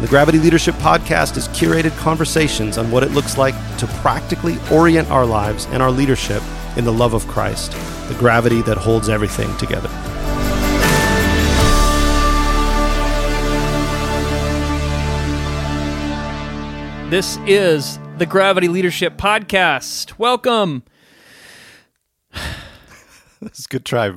The 0.00 0.06
Gravity 0.08 0.38
Leadership 0.38 0.74
Podcast 0.76 1.38
is 1.38 1.48
curated 1.48 1.96
conversations 1.96 2.76
on 2.76 2.90
what 2.90 3.02
it 3.02 3.12
looks 3.12 3.38
like 3.38 3.54
to 3.78 3.86
practically 4.02 4.56
orient 4.70 5.10
our 5.10 5.24
lives 5.24 5.64
and 5.70 5.82
our 5.82 5.90
leadership 5.90 6.42
in 6.76 6.84
the 6.84 6.92
love 6.92 7.14
of 7.14 7.26
Christ, 7.26 7.72
the 8.08 8.14
gravity 8.18 8.60
that 8.62 8.76
holds 8.76 9.08
everything 9.08 9.56
together. 9.56 9.88
This 17.08 17.38
is 17.46 18.00
the 18.18 18.26
Gravity 18.26 18.66
Leadership 18.66 19.16
Podcast. 19.16 20.18
Welcome. 20.18 20.82
It's 23.42 23.66
good 23.66 23.84
try. 23.84 24.12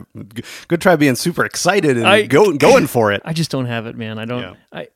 Good 0.70 0.80
try 0.82 0.96
being 0.96 1.16
super 1.16 1.44
excited 1.44 1.98
and 1.98 2.08
I- 2.08 2.26
go, 2.26 2.53
going 2.53 2.88
for 2.88 3.12
it. 3.12 3.22
I 3.26 3.34
just 3.34 3.52
don't 3.52 3.66
have 3.66 3.86
it, 3.86 3.96
man. 3.98 4.18
I 4.18 4.24
don't. 4.24 4.42
Yeah. 4.42 4.53
I. 4.72 4.88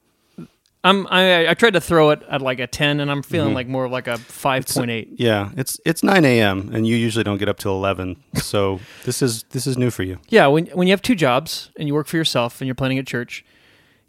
I'm. 0.83 1.07
I, 1.09 1.47
I 1.49 1.53
tried 1.53 1.73
to 1.73 1.81
throw 1.81 2.09
it 2.09 2.21
at 2.29 2.41
like 2.41 2.59
a 2.59 2.67
ten, 2.67 2.99
and 2.99 3.09
I'm 3.09 3.23
feeling 3.23 3.49
Mm-hmm. 3.49 3.55
like 3.55 3.67
more 3.67 3.85
of 3.85 3.91
like 3.91 4.07
a 4.07 4.17
five 4.17 4.66
point 4.67 4.91
eight. 4.91 5.09
Yeah, 5.17 5.51
it's 5.55 5.79
it's 5.85 6.03
9 6.03 6.25
a.m. 6.25 6.69
and 6.73 6.85
you 6.85 6.95
usually 6.97 7.23
don't 7.23 7.38
get 7.38 7.47
up 7.47 7.57
till 7.57 7.73
11. 7.75 8.17
So 8.35 8.79
this 9.05 9.21
is 9.21 9.44
this 9.51 9.66
is 9.66 9.77
new 9.77 9.89
for 9.91 10.03
you. 10.03 10.19
Yeah, 10.29 10.47
when 10.47 10.66
when 10.67 10.88
you 10.88 10.91
have 10.91 11.01
two 11.01 11.16
jobs 11.16 11.69
and 11.77 11.88
you 11.88 11.94
work 11.94 12.07
for 12.07 12.17
yourself 12.17 12.59
and 12.59 12.67
you're 12.67 12.75
planning 12.75 12.99
at 12.99 13.07
church, 13.07 13.45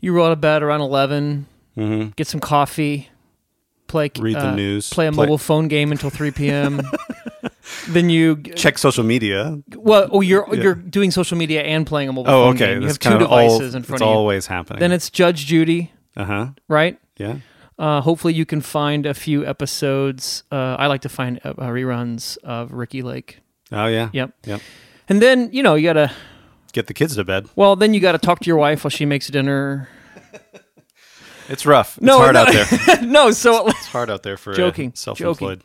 you 0.00 0.12
roll 0.12 0.26
out 0.26 0.32
of 0.32 0.40
bed 0.40 0.62
around 0.62 0.80
11 0.80 1.46
get 2.16 2.26
some 2.26 2.40
coffee, 2.40 3.08
play 3.86 4.08
Mm-hmm. 4.08 4.22
Read 4.24 4.36
the 4.36 4.48
uh, 4.48 4.54
news, 4.54 4.90
play 4.90 5.06
a 5.06 5.12
play- 5.12 5.26
mobile 5.26 5.38
phone 5.38 5.68
game 5.68 5.92
until 5.92 6.10
three 6.10 6.30
p.m. 6.32 6.80
then 7.88 8.10
you 8.10 8.36
Check 8.36 8.78
social 8.78 9.04
media. 9.04 9.60
well, 9.76 10.08
oh, 10.10 10.20
you're 10.22 10.46
Yeah. 10.52 10.62
you're 10.62 10.74
doing 10.74 11.10
social 11.12 11.36
media 11.38 11.62
and 11.62 11.86
playing 11.86 12.08
a 12.08 12.12
mobile 12.12 12.30
Oh, 12.30 12.46
phone 12.46 12.54
okay. 12.56 12.66
game. 12.74 12.82
You 12.82 12.88
That's 12.88 13.04
have 13.04 13.18
two 13.18 13.24
of 13.24 13.30
all- 13.30 13.48
devices 13.58 13.74
in 13.76 13.82
front 13.84 14.00
it's 14.00 14.02
of 14.02 14.08
you. 14.08 14.14
always 14.14 14.46
happening. 14.46 14.80
Then 14.80 14.92
it's 14.92 15.10
Judge 15.10 15.46
Judy, 15.46 15.92
uh 16.16 16.24
huh. 16.24 16.46
right? 16.68 16.98
Yeah. 17.18 17.38
Uh, 17.78 18.00
hopefully, 18.00 18.34
you 18.34 18.46
can 18.46 18.60
find 18.60 19.04
a 19.06 19.14
few 19.14 19.44
episodes. 19.46 20.44
Uh, 20.52 20.76
I 20.78 20.86
like 20.86 21.00
to 21.02 21.08
find 21.08 21.40
uh, 21.44 21.50
uh, 21.58 21.68
reruns 21.68 22.38
of 22.44 22.72
Ricki 22.72 23.02
Lake. 23.02 23.40
Oh 23.72 23.86
yeah. 23.86 24.10
Yep. 24.12 24.30
Yep. 24.46 24.60
And 25.08 25.20
then 25.20 25.50
you 25.52 25.62
know 25.62 25.74
you 25.74 25.88
gotta. 25.88 26.12
Get 26.72 26.86
the 26.88 26.94
kids 26.94 27.14
to 27.16 27.24
bed. 27.24 27.48
Well, 27.56 27.76
then 27.76 27.94
you 27.94 28.00
gotta 28.00 28.18
talk 28.18 28.40
to 28.40 28.46
your 28.46 28.56
wife 28.56 28.84
while 28.84 28.90
she 28.90 29.06
makes 29.06 29.28
dinner. 29.28 29.88
It's 31.48 31.66
rough. 31.66 31.98
It's 31.98 32.04
No, 32.06 32.18
hard 32.18 32.34
no. 32.34 32.40
out 32.42 32.52
there. 32.52 33.02
no, 33.02 33.30
so 33.30 33.68
It's 33.68 33.86
hard 33.86 34.08
out 34.08 34.22
there 34.22 34.38
for 34.38 34.52
uh, 34.52 34.56
Joking, 34.56 34.92
self-employed. 34.94 35.62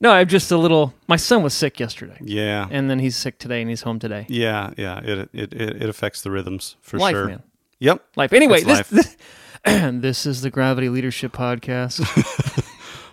no, 0.00 0.10
I'm 0.10 0.28
just 0.28 0.50
a 0.52 0.58
little. 0.58 0.92
My 1.08 1.16
son 1.16 1.42
was 1.42 1.54
sick 1.54 1.80
yesterday, 1.80 2.18
Yeah. 2.20 2.68
and 2.70 2.90
then 2.90 2.98
he's 2.98 3.16
sick 3.16 3.38
today, 3.38 3.62
and 3.62 3.70
he's 3.70 3.80
home 3.82 3.98
today. 3.98 4.26
yeah. 4.28 4.70
Yeah. 4.76 5.00
It, 5.02 5.30
it 5.32 5.52
it 5.54 5.88
affects 5.88 6.20
the 6.22 6.30
rhythms 6.30 6.76
for 6.82 6.98
Life, 6.98 7.14
sure. 7.14 7.26
man. 7.28 7.42
Yep. 7.78 8.04
Life. 8.16 8.32
Anyway, 8.34 8.62
this, 8.62 8.88
this 8.88 9.16
this 9.64 10.26
is 10.26 10.40
the 10.42 10.50
Gravity 10.50 10.88
Leadership 10.88 11.32
Podcast. 11.32 12.00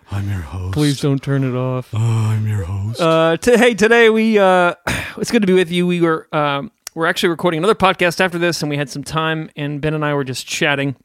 I'm 0.12 0.30
your 0.30 0.40
host. 0.40 0.74
Please 0.74 1.02
don't 1.02 1.22
turn 1.22 1.44
it 1.44 1.56
off. 1.58 1.90
Oh, 1.94 1.98
I'm 2.00 2.48
your 2.48 2.64
host. 2.64 3.02
Uh, 3.02 3.36
t- 3.38 3.58
hey, 3.58 3.74
today 3.74 4.10
we 4.10 4.40
uh, 4.40 4.74
it's 5.18 5.32
good 5.32 5.42
to 5.42 5.48
be 5.48 5.54
with 5.54 5.70
you. 5.70 5.86
We 5.86 6.00
were 6.02 6.34
um, 6.34 6.72
we're 6.96 7.06
actually 7.08 7.30
recording 7.30 7.58
another 7.58 7.76
podcast 7.76 8.22
after 8.22 8.38
this, 8.38 8.62
and 8.62 8.70
we 8.70 8.78
had 8.78 8.90
some 8.90 9.04
time, 9.04 9.50
and 9.58 9.82
Ben 9.82 9.94
and 9.94 10.06
I 10.06 10.14
were 10.14 10.24
just 10.24 10.48
chatting 10.48 10.96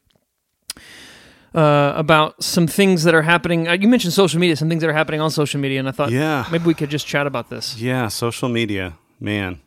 uh, 1.53 1.93
about 1.95 2.41
some 2.41 2.65
things 2.65 3.03
that 3.03 3.13
are 3.13 3.21
happening. 3.21 3.67
Uh, 3.67 3.73
you 3.73 3.89
mentioned 3.89 4.13
social 4.13 4.39
media, 4.39 4.55
some 4.55 4.69
things 4.69 4.81
that 4.81 4.89
are 4.89 4.93
happening 4.93 5.19
on 5.19 5.29
social 5.29 5.59
media, 5.59 5.79
and 5.79 5.89
I 5.89 5.91
thought, 5.91 6.11
Yeah. 6.11 6.45
maybe 6.51 6.63
we 6.63 6.73
could 6.73 6.89
just 6.89 7.05
chat 7.05 7.27
about 7.27 7.49
this. 7.49 7.77
Yeah, 7.79 8.07
social 8.07 8.47
media, 8.47 8.93
man. 9.19 9.59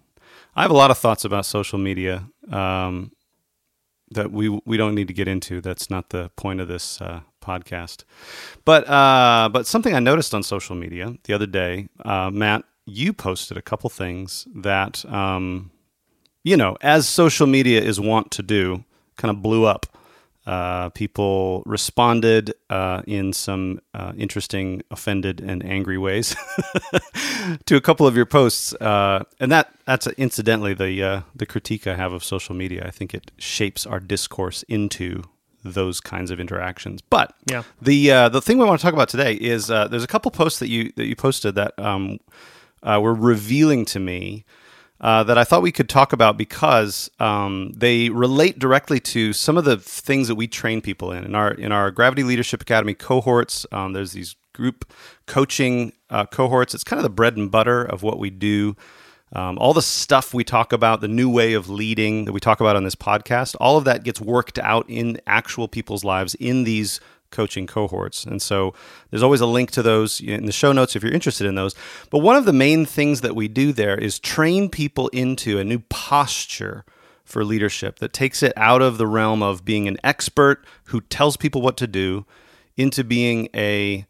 I 0.57 0.63
have 0.63 0.71
a 0.71 0.75
lot 0.75 0.91
of 0.91 0.97
thoughts 0.97 1.27
about 1.27 1.45
social 1.45 1.79
media 1.79 2.25
um, 2.51 3.13
that 4.11 4.33
we 4.33 4.49
we 4.65 4.77
don't 4.77 4.95
need 4.95 5.09
to 5.09 5.15
get 5.15 5.29
into. 5.29 5.61
That's 5.61 5.91
not 5.91 6.11
the 6.11 6.31
point 6.37 6.61
of 6.61 6.69
this 6.69 7.01
uh, 7.01 7.21
podcast. 7.43 8.05
But 8.65 8.89
uh, 8.89 9.49
but 9.53 9.67
something 9.67 9.95
I 9.95 10.01
noticed 10.01 10.35
on 10.35 10.43
social 10.43 10.77
media 10.77 11.15
the 11.25 11.33
other 11.33 11.47
day, 11.47 11.89
uh, 12.05 12.31
Matt, 12.31 12.65
you 12.85 13.13
posted 13.13 13.57
a 13.57 13.63
couple 13.63 13.91
things 13.91 14.47
that 14.55 15.05
um, 15.13 15.71
you 16.45 16.57
know, 16.57 16.77
as 16.81 17.09
social 17.09 17.47
media 17.47 17.81
is 17.81 17.99
wont 18.01 18.31
to 18.33 18.43
do, 18.43 18.85
kind 19.17 19.31
of 19.31 19.43
blew 19.43 19.65
up. 19.65 19.87
Uh, 20.47 20.91
people 20.91 21.63
responded 21.67 22.55
uh, 22.71 23.03
in 23.07 23.33
some 23.33 23.81
uh, 23.95 24.13
interesting, 24.17 24.81
offended, 24.93 25.41
and 25.41 25.65
angry 25.65 25.99
ways 25.99 26.37
to 27.67 27.75
a 27.77 27.81
couple 27.81 28.07
of 28.07 28.17
your 28.17 28.27
posts, 28.27 28.73
uh, 28.75 29.25
and 29.41 29.51
that 29.51 29.75
that's 29.87 30.07
incidentally 30.17 30.73
the 30.75 31.03
uh, 31.03 31.21
the 31.35 31.47
critique 31.47 31.87
I 31.87 31.97
have 31.97 32.13
of 32.13 32.23
social 32.23 32.55
media. 32.55 32.85
I 32.87 32.91
think 32.91 33.13
it 33.13 33.33
shapes 33.39 33.87
our 33.87 33.99
discourse 34.01 34.63
into 34.69 35.25
those 35.65 36.01
kinds 36.01 36.31
of 36.31 36.39
interactions. 36.39 37.03
But 37.03 37.35
Yeah. 37.51 37.65
the 37.83 38.11
uh, 38.13 38.29
the 38.29 38.41
thing 38.41 38.59
we 38.59 38.65
want 38.65 38.79
to 38.81 38.85
talk 38.85 38.95
about 38.95 39.09
today 39.09 39.35
is 39.35 39.69
uh, 39.71 39.89
there's 39.89 40.05
a 40.05 40.09
couple 40.09 40.31
posts 40.31 40.61
that 40.61 40.69
you 40.69 40.93
that 40.97 41.07
you 41.07 41.17
posted 41.17 41.57
that 41.57 41.77
um, 41.79 42.19
uh, 42.85 43.01
were 43.03 43.15
revealing 43.15 43.85
to 43.87 43.99
me 43.99 44.45
uh, 45.01 45.25
that 45.25 45.39
I 45.39 45.45
thought 45.45 45.63
we 45.63 45.73
could 45.73 45.89
talk 45.89 46.13
about 46.13 46.37
because 46.37 47.11
um, 47.21 47.73
they 47.77 48.11
relate 48.11 48.59
directly 48.59 49.01
to 49.01 49.33
some 49.33 49.59
of 49.59 49.65
the 49.65 49.77
things 49.77 50.29
that 50.29 50.37
we 50.37 50.49
train 50.49 50.81
people 50.81 51.13
in 51.13 51.25
in 51.25 51.35
our 51.35 51.53
in 51.53 51.73
our 51.73 51.91
Gravity 51.91 52.23
Leadership 52.23 52.63
Academy 52.63 52.95
cohorts. 52.95 53.67
Um, 53.73 53.93
there's 53.93 54.13
these 54.13 54.37
group 54.55 54.91
coaching 55.27 55.93
uh, 56.11 56.27
cohorts. 56.27 56.75
It's 56.75 56.85
kind 56.85 56.99
of 56.99 57.03
the 57.05 57.11
bread 57.11 57.37
and 57.37 57.51
butter 57.51 57.85
of 57.85 58.03
what 58.03 58.19
we 58.19 58.31
do 58.31 58.75
Um, 59.33 59.59
all 59.59 59.75
the 59.75 59.83
stuff 59.83 60.33
we 60.33 60.45
talk 60.45 60.73
about, 60.73 61.01
the 61.01 61.09
new 61.09 61.29
way 61.29 61.55
of 61.55 61.69
leading 61.69 62.25
that 62.27 62.33
we 62.33 62.41
talk 62.41 62.61
about 62.61 62.77
on 62.77 62.85
this 62.85 62.95
podcast, 62.95 63.57
all 63.61 63.77
of 63.77 63.85
that 63.85 64.05
gets 64.05 64.21
worked 64.21 64.59
out 64.61 64.87
in 64.89 65.21
actual 65.27 65.69
people's 65.69 66.05
lives 66.05 66.37
in 66.37 66.65
these 66.65 67.01
coaching 67.31 67.67
cohorts. 67.67 68.25
And 68.25 68.41
so 68.41 68.75
there's 69.11 69.23
always 69.23 69.41
a 69.41 69.47
link 69.47 69.71
to 69.73 69.83
those 69.83 70.21
in 70.21 70.47
the 70.47 70.53
show 70.53 70.73
notes 70.73 70.97
if 70.97 71.03
you're 71.03 71.13
interested 71.13 71.47
in 71.47 71.55
those. 71.55 71.75
But 72.11 72.19
one 72.19 72.37
of 72.37 72.45
the 72.45 72.53
main 72.53 72.87
things 72.87 73.21
that 73.21 73.37
we 73.37 73.49
do 73.49 73.73
there 73.73 73.97
is 73.97 74.19
train 74.19 74.69
people 74.69 75.09
into 75.09 75.59
a 75.59 75.65
new 75.65 75.81
posture 75.89 76.85
for 77.25 77.45
leadership 77.45 77.99
that 77.99 78.13
takes 78.13 78.43
it 78.43 78.53
out 78.57 78.83
of 78.83 78.99
the 78.99 79.07
realm 79.07 79.43
of 79.43 79.65
being 79.65 79.89
an 79.89 79.97
expert 80.05 80.65
who 80.85 81.01
tells 81.01 81.37
people 81.37 81.61
what 81.61 81.77
to 81.77 81.87
do 81.87 82.25
into 82.77 83.03
being 83.03 83.49
a 83.55 84.07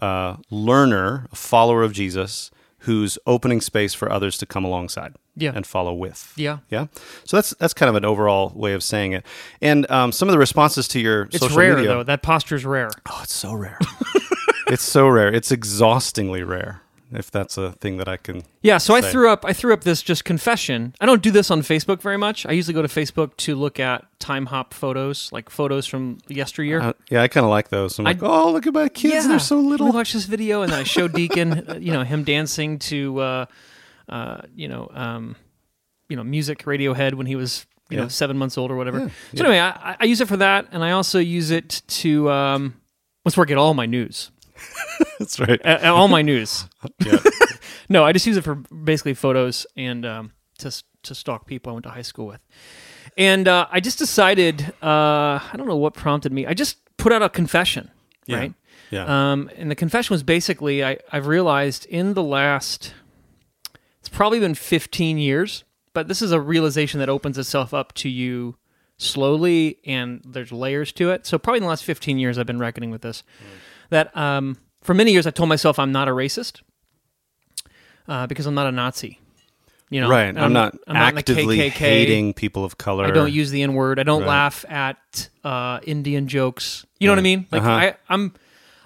uh, 0.00 0.36
learner, 0.50 1.26
a 1.30 1.36
follower 1.36 1.82
of 1.82 1.92
Jesus 1.92 2.50
who's 2.78 3.18
opening 3.26 3.60
space 3.60 3.94
for 3.94 4.10
others 4.10 4.38
to 4.38 4.46
come 4.46 4.64
alongside 4.64 5.14
Yeah. 5.36 5.52
and 5.54 5.66
follow 5.66 5.92
with. 5.92 6.32
Yeah. 6.36 6.58
Yeah. 6.70 6.86
So 7.24 7.36
that's 7.36 7.50
that's 7.58 7.74
kind 7.74 7.88
of 7.90 7.96
an 7.96 8.04
overall 8.04 8.52
way 8.54 8.72
of 8.72 8.82
saying 8.82 9.12
it. 9.12 9.26
And 9.60 9.90
um, 9.90 10.12
some 10.12 10.28
of 10.28 10.32
the 10.32 10.38
responses 10.38 10.88
to 10.88 11.00
your 11.00 11.22
It's 11.24 11.40
social 11.40 11.58
rare 11.58 11.76
media, 11.76 11.88
though. 11.88 12.02
That 12.02 12.22
posture 12.22 12.54
is 12.54 12.64
rare. 12.64 12.90
Oh, 13.10 13.20
it's 13.22 13.34
so 13.34 13.52
rare. 13.52 13.78
it's 14.68 14.82
so 14.84 15.08
rare. 15.08 15.32
It's 15.32 15.50
exhaustingly 15.50 16.42
rare. 16.42 16.80
If 17.12 17.30
that's 17.30 17.56
a 17.56 17.72
thing 17.72 17.98
that 17.98 18.08
I 18.08 18.16
can. 18.16 18.42
Yeah, 18.62 18.78
so 18.78 18.94
I 18.94 19.00
threw 19.00 19.28
up 19.28 19.44
I 19.44 19.52
threw 19.52 19.72
up 19.72 19.82
this 19.82 20.02
just 20.02 20.24
confession. 20.24 20.94
I 21.00 21.06
don't 21.06 21.22
do 21.22 21.30
this 21.30 21.48
on 21.48 21.62
Facebook 21.62 22.00
very 22.00 22.16
much. 22.16 22.44
I 22.44 22.52
usually 22.52 22.74
go 22.74 22.82
to 22.82 22.88
Facebook 22.88 23.36
to 23.38 23.54
look 23.54 23.78
at 23.78 24.04
Timehop 24.18 24.72
photos, 24.72 25.30
like 25.30 25.48
photos 25.48 25.86
from 25.86 26.18
yesteryear. 26.26 26.80
Uh, 26.80 26.92
yeah, 27.10 27.22
I 27.22 27.28
kind 27.28 27.44
of 27.44 27.50
like 27.50 27.68
those. 27.68 28.00
I'm 28.00 28.04
like, 28.04 28.22
oh, 28.22 28.50
look 28.50 28.66
at 28.66 28.74
my 28.74 28.88
kids. 28.88 29.28
They're 29.28 29.38
so 29.38 29.60
little. 29.60 29.92
watch 29.92 30.12
this 30.12 30.24
video, 30.24 30.62
and 30.62 30.72
then 30.72 30.80
I 30.80 30.82
show 30.82 31.06
Deacon, 31.20 31.70
uh, 31.70 31.74
you 31.74 31.92
know, 31.92 32.02
him 32.02 32.24
dancing 32.24 32.80
to, 32.80 33.20
uh, 33.20 33.46
uh, 34.08 34.42
you 34.54 34.68
know, 34.68 34.90
um, 34.94 35.36
you 36.08 36.16
know, 36.16 36.24
music 36.24 36.64
Radiohead 36.64 37.14
when 37.14 37.26
he 37.26 37.36
was, 37.36 37.66
you 37.90 37.96
know, 37.96 38.08
seven 38.08 38.36
months 38.38 38.56
old 38.58 38.70
or 38.70 38.76
whatever. 38.76 38.98
Yeah, 39.00 39.08
So 39.34 39.44
anyway, 39.44 39.60
I, 39.60 39.96
I 40.00 40.04
use 40.04 40.20
it 40.20 40.28
for 40.28 40.36
that, 40.38 40.68
and 40.72 40.84
I 40.84 40.92
also 40.92 41.18
use 41.18 41.50
it 41.50 41.82
to, 41.88 42.30
um, 42.30 42.74
where 43.22 43.44
I 43.44 43.48
get 43.48 43.56
all 43.58 43.74
my 43.74 43.86
news, 43.86 44.30
That's 45.18 45.40
right. 45.40 45.64
All 45.84 46.08
my 46.08 46.22
news. 46.22 46.66
Yeah. 47.04 47.18
no, 47.88 48.04
I 48.04 48.12
just 48.12 48.26
use 48.26 48.36
it 48.36 48.44
for 48.44 48.54
basically 48.54 49.14
photos 49.14 49.66
and 49.76 50.06
um, 50.06 50.32
to 50.58 50.70
to 51.02 51.14
stalk 51.14 51.46
people 51.46 51.70
I 51.70 51.72
went 51.74 51.84
to 51.84 51.90
high 51.90 52.02
school 52.02 52.26
with. 52.26 52.40
And 53.18 53.46
uh, 53.48 53.66
I 53.70 53.80
just 53.80 53.98
decided, 53.98 54.62
uh, 54.82 55.38
I 55.38 55.50
don't 55.56 55.66
know 55.66 55.76
what 55.76 55.92
prompted 55.94 56.32
me. 56.32 56.46
I 56.46 56.54
just 56.54 56.78
put 56.96 57.12
out 57.12 57.22
a 57.22 57.28
confession, 57.28 57.90
Yeah. 58.26 58.36
right? 58.38 58.54
Yeah. 58.90 59.32
Um, 59.32 59.50
and 59.56 59.70
the 59.70 59.74
confession 59.74 60.14
was 60.14 60.22
basically 60.22 60.82
I, 60.84 60.98
I've 61.12 61.26
realized 61.26 61.84
in 61.86 62.14
the 62.14 62.22
last, 62.22 62.94
probably 64.14 64.40
been 64.40 64.54
15 64.54 65.18
years, 65.18 65.64
but 65.92 66.08
this 66.08 66.22
is 66.22 66.32
a 66.32 66.40
realization 66.40 67.00
that 67.00 67.08
opens 67.08 67.36
itself 67.38 67.74
up 67.74 67.92
to 67.94 68.08
you 68.08 68.56
slowly 68.96 69.78
and 69.84 70.22
there's 70.24 70.52
layers 70.52 70.92
to 70.92 71.10
it. 71.10 71.26
So, 71.26 71.38
probably 71.38 71.58
in 71.58 71.62
the 71.64 71.68
last 71.68 71.84
15 71.84 72.18
years, 72.18 72.38
I've 72.38 72.46
been 72.46 72.58
reckoning 72.58 72.90
with 72.90 73.02
this. 73.02 73.22
That 73.90 74.16
um, 74.16 74.56
for 74.82 74.94
many 74.94 75.12
years, 75.12 75.26
I 75.26 75.30
told 75.30 75.48
myself 75.48 75.78
I'm 75.78 75.92
not 75.92 76.08
a 76.08 76.12
racist 76.12 76.62
uh, 78.08 78.26
because 78.26 78.46
I'm 78.46 78.54
not 78.54 78.66
a 78.66 78.72
Nazi. 78.72 79.20
You 79.90 80.00
know, 80.00 80.08
right. 80.08 80.36
I'm, 80.36 80.52
not 80.52 80.74
I'm 80.88 80.94
not 80.94 81.12
the 81.12 81.18
actively 81.18 81.58
KKK. 81.58 81.70
hating 81.70 82.34
people 82.34 82.64
of 82.64 82.78
color. 82.78 83.04
I 83.04 83.10
don't 83.10 83.30
use 83.32 83.50
the 83.50 83.62
N 83.62 83.74
word. 83.74 83.98
I 84.00 84.02
don't 84.02 84.22
Right. 84.22 84.28
laugh 84.28 84.64
at 84.68 85.28
uh, 85.44 85.78
Indian 85.84 86.26
jokes. 86.26 86.84
You 86.98 87.06
know 87.06 87.12
what 87.12 87.18
I 87.18 87.22
mean? 87.22 87.46
Like 87.52 87.62
Uh-huh. 87.62 87.70
I, 87.70 87.94
I'm, 88.08 88.32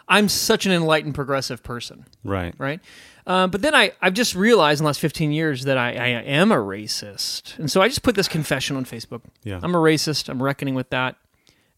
I'm 0.08 0.28
such 0.28 0.66
an 0.66 0.72
enlightened 0.72 1.14
progressive 1.14 1.62
person, 1.62 2.04
Right. 2.24 2.54
right? 2.58 2.80
Uh, 3.28 3.46
but 3.46 3.60
then 3.60 3.74
I, 3.74 3.92
I've 4.00 4.14
just 4.14 4.34
realized 4.34 4.80
in 4.80 4.84
the 4.84 4.86
last 4.86 5.00
15 5.00 5.32
years 5.32 5.64
that 5.64 5.76
I, 5.76 5.90
I 5.90 6.08
am 6.22 6.50
a 6.50 6.56
racist, 6.56 7.58
and 7.58 7.70
so 7.70 7.82
I 7.82 7.88
just 7.88 8.02
put 8.02 8.14
this 8.14 8.26
confession 8.26 8.74
on 8.74 8.86
Facebook. 8.86 9.20
Yeah. 9.44 9.60
I'm 9.62 9.74
a 9.74 9.78
racist. 9.78 10.30
I'm 10.30 10.42
reckoning 10.42 10.74
with 10.74 10.88
that, 10.90 11.16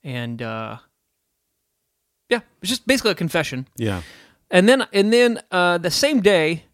and 0.04 0.40
uh, 0.40 0.76
yeah, 2.28 2.40
it's 2.62 2.70
just 2.70 2.86
basically 2.86 3.10
a 3.10 3.16
confession. 3.16 3.66
Yeah. 3.76 4.02
And 4.48 4.68
then, 4.68 4.86
and 4.92 5.12
then 5.12 5.40
uh, 5.50 5.78
the 5.78 5.90
same 5.90 6.20
day, 6.20 6.66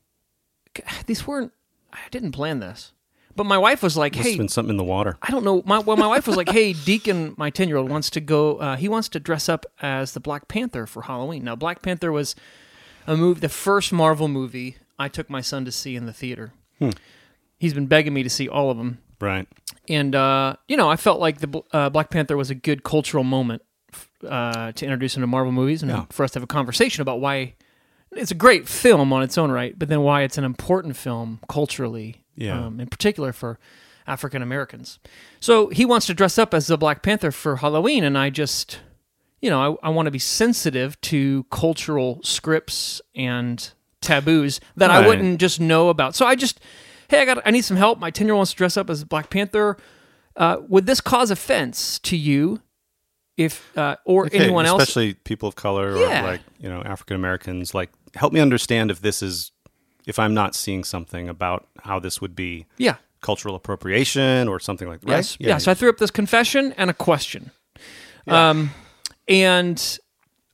these 1.07 1.27
weren't. 1.27 1.53
I 1.91 2.09
didn't 2.11 2.33
plan 2.33 2.61
this, 2.61 2.93
but 3.35 3.45
my 3.45 3.57
wife 3.57 3.83
was 3.83 3.97
like, 3.97 4.15
"Hey, 4.15 4.37
been 4.37 4.49
something 4.49 4.75
in 4.75 4.77
the 4.77 4.85
water. 4.85 5.17
I 5.23 5.31
don't 5.31 5.45
know. 5.45 5.63
My 5.65 5.79
well, 5.79 5.97
my 5.97 6.07
wife 6.07 6.27
was 6.27 6.37
like, 6.37 6.51
"Hey, 6.51 6.75
Deacon, 6.75 7.35
my 7.39 7.49
ten 7.49 7.69
year 7.69 7.79
old 7.79 7.91
wants 7.91 8.11
to 8.11 8.21
go. 8.21 8.57
Uh, 8.59 8.77
he 8.77 8.91
wants 8.91 9.09
to 9.11 9.21
dress 9.21 9.49
up 9.49 9.65
as 9.81 10.13
the 10.13 10.21
Black 10.21 10.49
Panther 10.49 10.87
for 10.87 11.03
Halloween." 11.03 11.45
Now, 11.45 11.57
Black 11.57 11.81
Panther 11.81 12.13
was 12.13 12.37
a 13.07 13.17
movie, 13.17 13.41
the 13.41 13.49
first 13.49 13.93
Marvel 13.93 14.29
movie 14.29 14.77
I 14.99 15.09
took 15.09 15.29
my 15.31 15.41
son 15.41 15.65
to 15.65 15.73
see 15.73 15.97
in 15.97 16.07
the 16.07 16.13
theater. 16.13 16.53
Hmm. 16.79 16.91
He's 17.59 17.75
been 17.75 17.87
begging 17.87 18.13
me 18.15 18.23
to 18.23 18.31
see 18.31 18.49
all 18.49 18.71
of 18.71 18.77
them, 18.77 18.99
Right. 19.21 19.49
and 19.89 20.15
uh, 20.15 20.57
you 20.69 20.77
know, 20.77 20.91
I 20.91 20.97
felt 20.97 21.21
like 21.21 21.39
the 21.41 21.63
uh, 21.73 21.89
Black 21.91 22.11
Panther 22.11 22.37
was 22.37 22.51
a 22.51 22.55
good 22.55 22.83
cultural 22.83 23.25
moment 23.25 23.63
uh, 24.27 24.73
to 24.73 24.85
introduce 24.85 25.17
him 25.17 25.23
to 25.23 25.27
Marvel 25.27 25.53
movies 25.53 25.83
and 25.83 25.91
Yeah. 25.91 26.05
for 26.11 26.25
us 26.25 26.33
to 26.33 26.39
have 26.39 26.43
a 26.45 26.47
conversation 26.47 27.01
about 27.03 27.21
why 27.21 27.55
it's 28.13 28.31
a 28.31 28.35
great 28.35 28.69
film 28.69 29.13
on 29.13 29.23
its 29.23 29.37
own 29.39 29.51
right, 29.51 29.79
but 29.79 29.89
then 29.89 30.03
why 30.03 30.23
it's 30.23 30.37
an 30.39 30.45
important 30.45 30.97
film 30.97 31.41
culturally, 31.49 32.25
Yeah. 32.37 32.67
um, 32.67 32.79
in 32.81 32.89
particular 32.89 33.33
for 33.33 33.59
African 34.07 34.43
Americans. 34.43 34.99
So 35.41 35.69
he 35.69 35.85
wants 35.85 36.07
to 36.07 36.15
dress 36.15 36.39
up 36.39 36.53
as 36.55 36.67
the 36.67 36.77
Black 36.79 37.03
Panther 37.03 37.31
for 37.33 37.57
Halloween, 37.57 38.05
and 38.05 38.17
I 38.19 38.31
just, 38.31 38.79
you 39.47 39.51
know, 39.51 39.79
I, 39.83 39.87
I 39.87 39.91
want 39.91 40.07
to 40.07 40.11
be 40.11 40.19
sensitive 40.19 41.01
to 41.03 41.45
cultural 41.53 42.19
scripts 42.25 43.01
and 43.15 43.71
taboos 44.01 44.59
that 44.77 44.91
I 44.91 45.07
wouldn't 45.07 45.39
just 45.41 45.61
know 45.61 45.89
about. 45.89 46.17
So 46.17 46.27
I 46.27 46.35
just, 46.35 46.59
hey, 47.09 47.21
I 47.21 47.25
got, 47.25 47.39
I 47.47 47.53
need 47.53 47.63
some 47.63 47.77
help. 47.77 48.01
My 48.01 48.11
ten 48.11 48.27
year 48.27 48.35
old 48.35 48.41
wants 48.41 48.51
to 48.51 48.57
dress 48.57 48.77
up 48.77 48.91
as 48.91 49.03
a 49.03 49.07
Black 49.07 49.31
Panther. 49.31 49.77
Uh, 50.35 50.57
would 50.69 50.87
this 50.87 51.01
cause 51.01 51.31
offense 51.31 52.01
to 52.01 52.17
you, 52.17 52.61
if 53.37 53.77
uh, 53.79 53.95
or 54.05 54.27
Okay, 54.27 54.39
anyone 54.39 54.67
else? 54.67 54.83
especially 54.83 55.15
people 55.15 55.49
of 55.49 55.55
color 55.55 55.97
Yeah. 55.97 56.25
or 56.25 56.27
like 56.33 56.41
you 56.59 56.69
know 56.69 56.83
African 56.83 57.15
Americans. 57.15 57.73
Like, 57.73 57.91
help 58.17 58.33
me 58.33 58.41
understand 58.41 58.91
if 58.91 59.01
this 59.01 59.23
is 59.23 59.53
if 60.07 60.19
I'm 60.19 60.35
not 60.35 60.57
seeing 60.57 60.83
something 60.83 61.29
about 61.29 61.69
how 61.85 62.01
this 62.01 62.21
would 62.21 62.35
be 62.35 62.67
Yeah. 62.79 62.97
cultural 63.21 63.55
appropriation 63.55 64.49
or 64.49 64.59
something 64.59 64.89
like 64.89 65.03
that. 65.03 65.09
Yes. 65.09 65.37
Right? 65.41 65.49
Yeah. 65.49 65.59
So 65.59 65.71
I 65.71 65.75
threw 65.75 65.89
up 65.89 65.99
this 65.99 66.11
confession 66.11 66.73
and 66.77 66.91
a 66.91 66.95
question. 66.95 67.53
Um, 68.29 68.71
and 69.29 69.99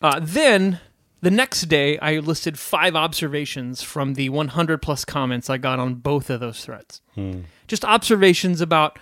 uh, 0.00 0.20
then 0.22 0.80
the 1.20 1.30
next 1.30 1.62
day, 1.62 1.98
I 1.98 2.18
listed 2.18 2.58
five 2.58 2.96
observations 2.96 3.80
from 3.82 4.14
the 4.14 4.28
100 4.28 4.82
plus 4.82 5.04
comments 5.04 5.48
I 5.48 5.56
got 5.58 5.78
on 5.78 5.94
both 5.94 6.28
of 6.30 6.40
those 6.40 6.64
threads. 6.64 7.00
Just 7.68 7.84
observations 7.84 8.60
about 8.60 8.98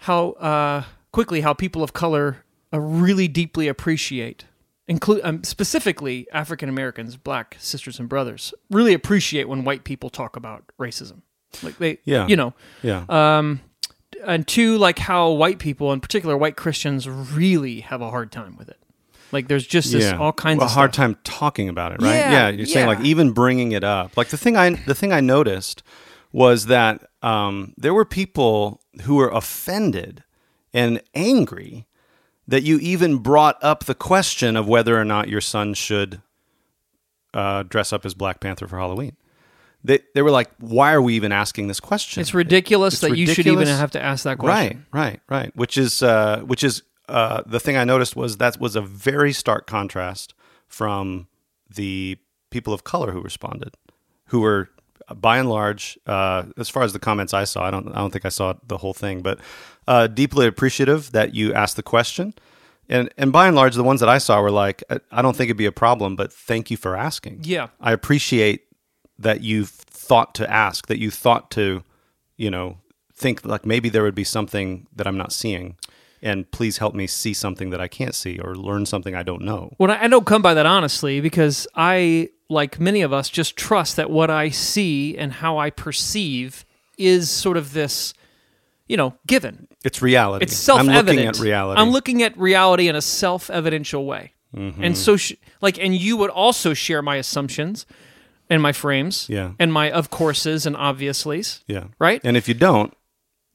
how 0.00 0.30
uh, 0.32 0.84
quickly 1.12 1.40
how 1.42 1.52
people 1.54 1.82
of 1.82 1.92
color 1.92 2.38
uh, 2.72 2.80
really 2.80 3.28
deeply 3.28 3.68
appreciate, 3.68 4.44
include 4.88 5.20
um, 5.24 5.44
specifically 5.44 6.26
African 6.32 6.68
Americans, 6.68 7.16
black 7.16 7.56
sisters 7.60 7.98
and 8.00 8.08
brothers, 8.08 8.52
really 8.70 8.94
appreciate 8.94 9.48
when 9.48 9.64
white 9.64 9.84
people 9.84 10.10
talk 10.10 10.36
about 10.36 10.64
racism. 10.80 11.22
Like 11.62 11.78
they, 11.78 11.98
Yeah. 12.04 12.26
you 12.26 12.34
know, 12.36 12.52
yeah. 12.82 13.04
um, 13.08 13.60
and 14.26 14.46
two, 14.46 14.78
like 14.78 14.98
how 14.98 15.30
white 15.30 15.58
people, 15.58 15.92
in 15.92 16.00
particular 16.00 16.36
white 16.36 16.56
Christians, 16.56 17.08
really 17.08 17.80
have 17.80 18.00
a 18.00 18.10
hard 18.10 18.32
time 18.32 18.56
with 18.56 18.68
it. 18.68 18.78
Like 19.32 19.48
there's 19.48 19.66
just 19.66 19.90
this 19.90 20.12
all 20.12 20.32
kinds 20.32 20.60
a 20.62 20.66
of 20.66 20.70
hard 20.70 20.94
stuff. 20.94 21.04
time 21.04 21.18
talking 21.24 21.68
about 21.68 21.92
it, 21.92 22.00
right? 22.00 22.14
Yeah, 22.14 22.48
you're 22.50 22.66
saying 22.66 22.86
like 22.86 23.00
even 23.00 23.32
bringing 23.32 23.72
it 23.72 23.82
up. 23.82 24.16
Like 24.16 24.28
the 24.28 24.36
thing 24.36 24.56
I 24.56 24.70
the 24.70 24.94
thing 24.94 25.12
I 25.12 25.20
noticed 25.20 25.82
was 26.32 26.66
that 26.66 27.08
um, 27.22 27.74
there 27.76 27.94
were 27.94 28.04
people 28.04 28.80
who 29.02 29.16
were 29.16 29.28
offended 29.28 30.22
and 30.72 31.00
angry 31.14 31.86
that 32.46 32.62
you 32.62 32.78
even 32.78 33.18
brought 33.18 33.56
up 33.62 33.84
the 33.84 33.94
question 33.94 34.56
of 34.56 34.68
whether 34.68 35.00
or 35.00 35.04
not 35.04 35.28
your 35.28 35.40
son 35.40 35.74
should 35.74 36.20
uh, 37.32 37.62
dress 37.64 37.92
up 37.92 38.04
as 38.04 38.14
Black 38.14 38.40
Panther 38.40 38.68
for 38.68 38.78
Halloween. 38.78 39.16
They 39.84 39.98
they 40.14 40.22
were 40.22 40.30
like, 40.30 40.50
why 40.58 40.92
are 40.94 41.02
we 41.02 41.14
even 41.14 41.30
asking 41.30 41.68
this 41.68 41.78
question? 41.80 42.20
It's 42.22 42.32
ridiculous 42.34 42.94
It's 42.94 43.00
that 43.02 43.16
you 43.16 43.26
should 43.26 43.46
even 43.46 43.68
have 43.68 43.90
to 43.92 44.02
ask 44.02 44.24
that 44.24 44.38
question. 44.38 44.84
Right, 44.92 45.20
right, 45.28 45.42
right. 45.44 45.56
Which 45.56 45.76
is 45.76 46.02
uh, 46.02 46.40
which 46.40 46.64
is 46.64 46.82
uh, 47.08 47.42
the 47.44 47.60
thing 47.60 47.76
I 47.76 47.84
noticed 47.84 48.16
was 48.16 48.38
that 48.38 48.58
was 48.58 48.76
a 48.76 48.80
very 48.80 49.32
stark 49.32 49.66
contrast 49.66 50.32
from 50.66 51.26
the 51.68 52.16
people 52.50 52.72
of 52.72 52.82
color 52.84 53.12
who 53.12 53.20
responded, 53.20 53.74
who 54.26 54.40
were 54.40 54.70
uh, 55.08 55.14
by 55.14 55.36
and 55.38 55.50
large, 55.50 55.98
uh, 56.06 56.44
as 56.56 56.70
far 56.70 56.82
as 56.82 56.92
the 56.94 56.98
comments 56.98 57.34
I 57.34 57.44
saw, 57.44 57.64
I 57.64 57.70
don't 57.70 57.88
I 57.88 57.96
don't 57.98 58.10
think 58.10 58.24
I 58.24 58.30
saw 58.30 58.54
the 58.66 58.78
whole 58.78 58.94
thing, 58.94 59.20
but 59.20 59.38
uh, 59.86 60.06
deeply 60.06 60.46
appreciative 60.46 61.12
that 61.12 61.34
you 61.34 61.52
asked 61.52 61.76
the 61.76 61.82
question. 61.82 62.32
And, 62.88 63.08
and 63.16 63.32
by 63.32 63.46
and 63.46 63.56
large, 63.56 63.74
the 63.76 63.82
ones 63.84 64.00
that 64.00 64.10
I 64.10 64.18
saw 64.18 64.42
were 64.42 64.50
like, 64.50 64.82
I- 64.90 65.00
I 65.10 65.22
don't 65.22 65.34
think 65.34 65.48
it'd 65.48 65.56
be 65.56 65.64
a 65.66 65.72
problem, 65.72 66.16
but 66.16 66.30
thank 66.32 66.70
you 66.70 66.76
for 66.76 66.94
asking. 66.96 67.40
Yeah. 67.42 67.68
I 67.80 67.92
appreciate 67.92 68.64
that 69.18 69.42
you 69.42 69.64
thought 69.66 70.34
to 70.36 70.50
ask, 70.50 70.86
that 70.86 70.98
you 70.98 71.10
thought 71.10 71.50
to, 71.52 71.82
you 72.36 72.50
know, 72.50 72.78
think 73.14 73.44
like 73.44 73.64
maybe 73.64 73.88
there 73.88 74.02
would 74.02 74.14
be 74.14 74.24
something 74.24 74.86
that 74.94 75.06
I'm 75.06 75.16
not 75.16 75.32
seeing 75.32 75.76
and 76.20 76.50
please 76.50 76.78
help 76.78 76.94
me 76.94 77.06
see 77.06 77.34
something 77.34 77.70
that 77.70 77.80
I 77.80 77.86
can't 77.86 78.14
see 78.14 78.38
or 78.38 78.54
learn 78.56 78.86
something 78.86 79.14
I 79.14 79.22
don't 79.22 79.42
know. 79.42 79.72
Well, 79.78 79.90
I 79.90 80.04
I 80.04 80.08
don't 80.08 80.26
come 80.26 80.42
by 80.42 80.54
that 80.54 80.66
honestly 80.66 81.20
because 81.20 81.66
I, 81.74 82.30
like 82.48 82.80
many 82.80 83.02
of 83.02 83.12
us, 83.12 83.28
just 83.28 83.56
trust 83.56 83.96
that 83.96 84.10
what 84.10 84.30
I 84.30 84.48
see 84.48 85.16
and 85.18 85.32
how 85.34 85.58
I 85.58 85.70
perceive 85.70 86.64
is 86.98 87.30
sort 87.30 87.56
of 87.56 87.72
this, 87.74 88.14
you 88.88 88.96
know, 88.96 89.14
given. 89.26 89.68
It's 89.84 90.00
reality. 90.02 90.44
It's 90.44 90.56
self-evident. 90.56 90.98
I'm 90.98 91.06
looking 91.06 91.28
at 91.28 91.38
reality. 91.38 91.80
I'm 91.80 91.90
looking 91.90 92.22
at 92.22 92.36
reality 92.38 92.88
in 92.88 92.96
a 92.96 93.02
self-evidential 93.02 94.04
way, 94.06 94.32
Mm-hmm. 94.56 94.84
and 94.84 94.96
so, 94.96 95.16
sh- 95.16 95.32
like, 95.60 95.78
and 95.80 95.94
you 95.96 96.16
would 96.16 96.30
also 96.30 96.74
share 96.74 97.02
my 97.02 97.16
assumptions 97.16 97.86
and 98.54 98.62
my 98.62 98.72
frames, 98.72 99.26
Yeah. 99.28 99.52
and 99.58 99.72
my 99.72 99.90
of 99.90 100.08
courses 100.10 100.66
and 100.66 100.76
obviously's, 100.76 101.62
yeah. 101.66 101.84
right? 101.98 102.20
And 102.24 102.36
if 102.36 102.48
you 102.48 102.54
don't, 102.54 102.92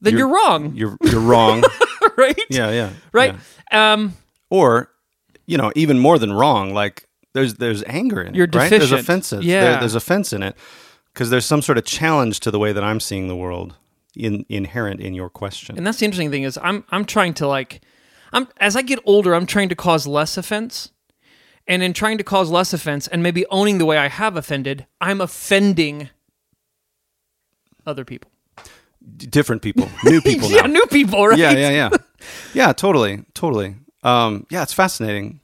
then 0.00 0.12
you're, 0.12 0.20
you're- 0.28 0.32
wrong, 0.32 0.72
you're 0.76 0.96
you're 1.02 1.20
wrong. 1.20 1.62
right? 2.16 2.38
yeah, 2.48 2.70
yeah. 2.70 2.90
right. 3.12 3.34
yeah. 3.72 3.92
Um, 3.92 4.14
Or, 4.50 4.90
you 5.46 5.56
know, 5.58 5.72
even 5.74 5.98
more 5.98 6.18
than 6.18 6.32
wrong, 6.32 6.72
like 6.74 7.06
there's 7.34 7.54
there's 7.54 7.82
anger 7.84 8.22
in 8.22 8.34
You're 8.34 8.46
it, 8.46 8.54
right? 8.54 8.70
There's 8.70 8.92
offenses. 8.92 9.44
Yeah. 9.44 9.62
There- 9.62 9.80
there's 9.80 9.94
offense 9.94 10.32
in 10.32 10.42
it 10.42 10.56
because 11.12 11.30
there's 11.30 11.46
some 11.46 11.62
sort 11.62 11.78
of 11.78 11.84
challenge 11.84 12.40
to 12.40 12.50
the 12.50 12.58
way 12.58 12.72
that 12.72 12.84
I'm 12.84 13.00
seeing 13.00 13.28
the 13.28 13.36
world 13.36 13.74
in, 14.16 14.44
inherent 14.48 15.00
in 15.00 15.14
your 15.14 15.28
question. 15.30 15.76
And 15.76 15.86
that's 15.86 15.98
the 15.98 16.04
interesting 16.04 16.30
thing 16.30 16.42
is 16.44 16.58
I'm 16.62 16.84
I'm 16.90 17.04
trying 17.04 17.34
to 17.34 17.46
like 17.46 17.80
I'm 18.32 18.48
as 18.58 18.76
I 18.76 18.82
get 18.82 18.98
older 19.04 19.34
I'm 19.34 19.46
trying 19.46 19.68
to 19.70 19.76
cause 19.76 20.06
less 20.06 20.36
offense. 20.36 20.90
And 21.66 21.82
in 21.82 21.92
trying 21.92 22.18
to 22.18 22.24
cause 22.24 22.50
less 22.50 22.72
offense 22.72 23.06
and 23.06 23.22
maybe 23.22 23.46
owning 23.50 23.78
the 23.78 23.86
way 23.86 23.96
I 23.96 24.08
have 24.08 24.36
offended, 24.36 24.86
I'm 25.00 25.20
offending 25.20 26.08
other 27.86 28.04
people. 28.04 28.30
D- 29.16 29.26
Different 29.26 29.62
people, 29.62 29.88
new 30.04 30.20
people 30.22 30.50
yeah, 30.50 30.62
now. 30.62 30.66
new 30.66 30.86
people, 30.86 31.26
right? 31.26 31.38
Yeah, 31.38 31.52
yeah, 31.52 31.70
yeah. 31.70 31.90
yeah, 32.54 32.72
totally, 32.72 33.24
totally. 33.34 33.76
Um, 34.02 34.46
yeah, 34.50 34.62
it's 34.62 34.72
fascinating. 34.72 35.40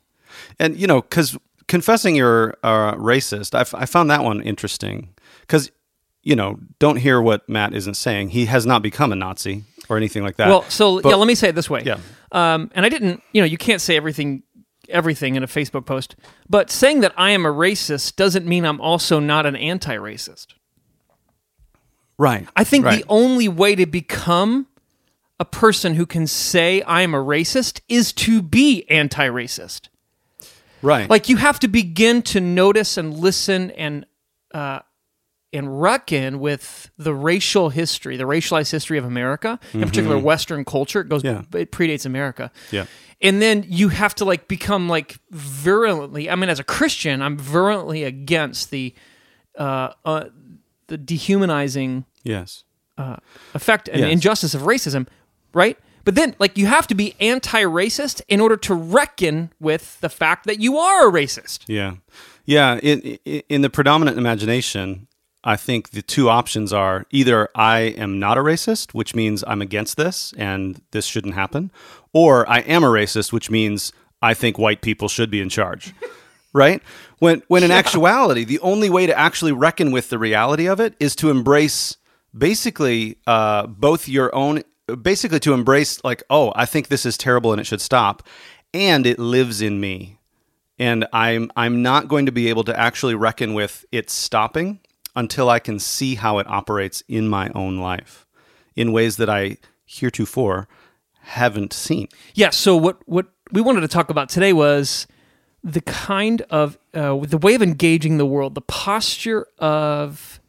And, 0.58 0.76
you 0.76 0.87
know, 0.87 1.00
because 1.00 1.37
confessing 1.68 2.14
you're 2.16 2.56
uh, 2.62 2.94
racist, 2.94 3.54
I, 3.54 3.61
f- 3.61 3.75
I 3.75 3.87
found 3.87 4.11
that 4.11 4.23
one 4.25 4.40
interesting. 4.42 5.11
Because, 5.40 5.70
you 6.23 6.37
know, 6.37 6.58
don't 6.78 6.96
hear 6.96 7.20
what 7.23 7.49
Matt 7.49 7.73
isn't 7.75 7.94
saying. 7.94 8.30
He 8.30 8.46
has 8.46 8.66
not 8.66 8.82
become 8.82 9.12
a 9.12 9.16
Nazi 9.16 9.64
or 9.88 9.96
anything 9.96 10.23
like 10.23 10.37
that. 10.37 10.49
Well, 10.49 10.62
so 10.68 11.00
But- 11.00 11.11
yeah, 11.11 11.14
let 11.16 11.26
me 11.28 11.35
say 11.35 11.49
it 11.49 11.54
this 11.54 11.70
way. 11.70 11.82
Yeah. 11.85 11.99
Um, 12.32 12.70
and 12.75 12.85
I 12.85 12.88
didn't, 12.88 13.23
you 13.32 13.40
know, 13.40 13.46
you 13.46 13.56
can't 13.58 13.80
say 13.80 13.96
everything 13.96 14.42
everything 14.88 15.37
in 15.37 15.43
a 15.43 15.47
Facebook 15.47 15.87
post, 15.87 16.16
but 16.49 16.71
saying 16.71 17.00
that 17.00 17.12
I 17.16 17.31
am 17.31 17.47
a 17.47 17.52
racist 17.52 18.16
doesn't 18.16 18.47
mean 18.47 18.64
I'm 18.64 18.81
also 18.81 19.19
not 19.21 19.47
an 19.47 19.57
anti-racist. 19.57 20.49
Right. 22.19 22.49
I 22.57 22.64
think 22.64 22.85
right. 22.85 22.99
the 22.99 23.09
only 23.09 23.49
way 23.49 23.75
to 23.75 23.87
become 23.87 24.66
a 25.38 25.45
person 25.45 25.95
who 25.95 26.07
can 26.07 26.26
say 26.26 26.81
I 26.83 27.02
am 27.02 27.14
a 27.14 27.23
racist 27.23 27.81
is 27.88 28.12
to 28.14 28.40
be 28.40 28.88
anti-racist. 28.88 29.88
Right. 30.83 31.09
Like 31.11 31.28
you 31.28 31.37
have 31.37 31.59
to 31.61 31.69
begin 31.69 32.23
to 32.23 32.40
notice 32.40 32.97
and 32.97 33.14
listen 33.14 33.71
and 33.73 34.07
uh, 34.55 34.81
and 35.52 35.81
reckon 35.81 36.38
with 36.38 36.90
the 36.99 37.14
racial 37.14 37.71
history, 37.71 38.16
the 38.16 38.25
racialized 38.25 38.71
history 38.71 38.99
of 38.99 39.05
America, 39.05 39.59
in 39.73 39.81
particular 39.81 40.19
Western 40.19 40.64
culture. 40.64 41.00
It 41.00 41.09
goes, 41.09 41.25
Yeah. 41.25 41.43
it 41.55 41.73
predates 41.73 42.05
America. 42.05 42.50
Yeah. 42.71 42.87
And 43.23 43.40
then 43.40 43.64
you 43.66 43.88
have 43.88 44.14
to 44.16 44.25
like 44.25 44.46
become 44.46 44.88
like 44.88 45.18
virulently. 45.30 46.28
I 46.28 46.35
mean, 46.37 46.50
as 46.50 46.61
a 46.61 46.64
Christian, 46.64 47.23
I'm 47.23 47.38
virulently 47.38 48.04
against 48.04 48.70
the 48.70 48.94
uh, 49.56 49.92
uh, 50.04 50.25
the 50.88 50.99
dehumanizing 50.99 52.04
yes. 52.25 52.64
effect 53.54 53.88
and 53.88 54.00
Yes. 54.00 54.12
injustice 54.12 54.54
of 54.54 54.62
racism, 54.62 55.06
right? 55.54 55.78
But 56.04 56.14
then, 56.14 56.37
like, 56.38 56.56
you 56.56 56.66
have 56.66 56.87
to 56.87 56.94
be 56.94 57.16
anti-racist 57.18 58.20
in 58.28 58.40
order 58.40 58.56
to 58.58 58.75
reckon 58.75 59.50
with 59.58 59.99
the 60.00 60.08
fact 60.08 60.46
that 60.46 60.61
you 60.61 60.76
are 60.78 61.08
a 61.08 61.12
racist. 61.12 61.64
Yeah, 61.66 61.94
yeah. 62.44 62.78
In 62.78 63.18
in 63.49 63.62
the 63.62 63.70
predominant 63.70 64.16
imagination, 64.16 65.08
I 65.47 65.57
think 65.57 65.91
the 65.91 66.03
two 66.03 66.29
options 66.29 66.73
are 66.73 67.07
either 67.11 67.49
I 67.55 67.79
am 67.79 68.19
not 68.19 68.37
a 68.37 68.41
racist, 68.41 68.93
which 68.95 69.15
means 69.15 69.45
I'm 69.47 69.62
against 69.62 69.97
this 69.97 70.35
and 70.37 70.83
this 70.91 71.07
shouldn't 71.07 71.35
happen, 71.35 71.71
or 72.12 72.49
I 72.50 72.59
am 72.61 72.83
a 72.83 72.88
racist, 72.88 73.33
which 73.33 73.49
means 73.49 73.93
I 74.21 74.35
think 74.35 74.59
white 74.59 74.83
people 74.83 75.09
should 75.09 75.31
be 75.31 75.41
in 75.41 75.49
charge. 75.49 75.95
right? 76.53 76.83
When 77.21 77.43
when 77.47 77.62
in 77.62 77.71
actuality, 77.71 78.45
the 78.45 78.59
only 78.59 78.91
way 78.91 79.07
to 79.07 79.17
actually 79.17 79.53
reckon 79.53 79.93
with 79.93 80.11
the 80.11 80.19
reality 80.19 80.67
of 80.67 80.81
it 80.81 80.95
is 80.99 81.15
to 81.17 81.31
embrace 81.31 81.97
basically 82.37 83.19
uh, 83.29 83.69
both 83.69 84.09
your 84.09 84.35
own 84.35 84.62
basically 85.03 85.41
to 85.41 85.53
embrace 85.53 86.03
like 86.05 86.23
oh 86.31 86.53
i 86.55 86.65
think 86.65 86.87
this 86.87 87.05
is 87.05 87.17
terrible 87.17 87.50
and 87.50 87.61
it 87.61 87.65
should 87.65 87.81
stop 87.81 88.23
and 88.73 89.05
it 89.05 89.19
lives 89.19 89.61
in 89.61 89.81
me 89.81 90.17
and 90.79 91.05
i'm 91.12 91.50
i'm 91.57 91.83
not 91.83 92.07
going 92.07 92.26
to 92.26 92.31
be 92.31 92.49
able 92.49 92.62
to 92.62 92.79
actually 92.79 93.15
reckon 93.15 93.53
with 93.53 93.85
it 93.91 94.09
stopping 94.11 94.79
until 95.16 95.50
i 95.50 95.58
can 95.58 95.78
see 95.78 96.14
how 96.14 96.38
it 96.38 96.46
operates 96.49 97.02
in 97.08 97.28
my 97.28 97.50
own 97.54 97.78
life 97.78 98.26
in 98.76 98.92
ways 98.92 99.16
that 99.16 99.28
i 99.28 99.56
heretofore 99.85 100.68
haven't 101.26 101.73
seen 101.73 102.08
Yeah. 102.35 102.50
So 102.50 102.76
what 102.76 103.00
what 103.06 103.26
we 103.50 103.61
wanted 103.61 103.80
to 103.80 103.88
talk 103.88 104.11
about 104.11 104.28
today 104.28 104.52
was 104.52 105.06
the 105.62 105.80
kind 105.80 106.42
of 106.42 106.78
uh, 106.94 107.16
the 107.18 107.38
way 107.38 107.54
of 107.54 107.62
engaging 107.62 108.18
the 108.18 108.26
world, 108.26 108.54
the 108.54 108.61
posture 108.61 109.46
of 109.58 110.40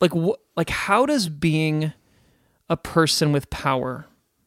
like 0.00 0.14
what 0.14 0.40
like 0.56 0.70
how 0.70 1.04
does 1.04 1.28
being 1.28 1.92
a 2.70 2.76
person 2.76 3.30
with 3.30 3.50
power 3.50 4.06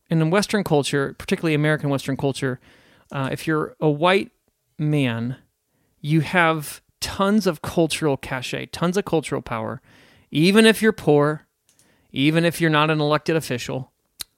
and 0.10 0.22
in 0.22 0.32
Western 0.32 0.64
culture, 0.64 1.14
particularly 1.20 1.54
American 1.54 1.90
Western 1.92 2.18
culture, 2.18 2.60
uh, 3.12 3.30
if 3.32 3.46
you're 3.46 3.76
a 3.80 3.90
white 3.90 4.32
man, 4.80 5.38
you 6.02 6.22
have 6.22 6.82
tons 7.02 7.48
of 7.48 7.62
cultural 7.62 8.18
cachet, 8.18 8.68
tons 8.68 8.98
of 8.98 9.06
cultural 9.06 9.42
power, 9.42 9.82
even 10.32 10.66
if 10.66 10.82
you're 10.82 10.92
poor, 10.92 11.46
even 12.12 12.44
if 12.46 12.60
you're 12.60 12.70
not 12.70 12.90
an 12.90 13.00
elected 13.00 13.36
official. 13.36 13.92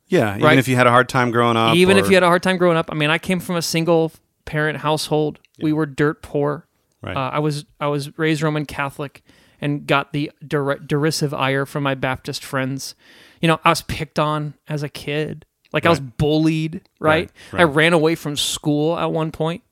yeah 0.08 0.36
even 0.36 0.44
Right. 0.46 0.58
if 0.58 0.68
you 0.68 0.76
had 0.76 0.88
a 0.88 0.92
hard 0.92 1.08
time 1.08 1.32
growing 1.32 1.56
up 1.56 1.76
even 1.76 1.98
if 1.98 2.10
you 2.10 2.16
had 2.16 2.24
a 2.24 2.28
hard 2.28 2.44
time 2.44 2.58
growing 2.58 2.78
up. 2.78 2.90
I 2.92 2.96
mean, 2.96 3.10
I 3.10 3.18
came 3.18 3.40
from 3.40 3.56
a 3.56 3.62
single 3.62 4.12
parent 4.46 4.80
household. 4.80 5.40
We 5.62 5.72
were 5.74 5.86
dirt 5.86 6.22
poor. 6.22 6.68
Right. 7.02 7.16
Uh, 7.16 7.30
I 7.34 7.40
was 7.40 7.66
I 7.80 7.88
was 7.88 8.18
raised 8.20 8.42
Roman 8.44 8.66
Catholic 8.66 9.24
and 9.62 9.88
got 9.88 10.12
the 10.14 10.32
der- 10.46 10.80
derisive 10.80 11.34
ire 11.34 11.66
from 11.66 11.84
my 11.84 11.96
Baptist 11.96 12.44
friends. 12.44 12.94
You 13.42 13.48
know, 13.48 13.60
I 13.64 13.70
was 13.70 13.82
picked 13.84 14.20
on 14.20 14.54
as 14.68 14.84
a 14.84 14.90
kid. 14.90 15.46
Like 15.74 15.86
I 15.86 15.90
was 15.90 16.00
bullied, 16.02 16.82
right? 17.00 17.30
Right, 17.54 17.62
I 17.62 17.64
ran 17.64 17.94
away 17.94 18.16
from 18.16 18.36
school 18.36 18.98
at 19.00 19.12
one 19.12 19.32
point. 19.32 19.64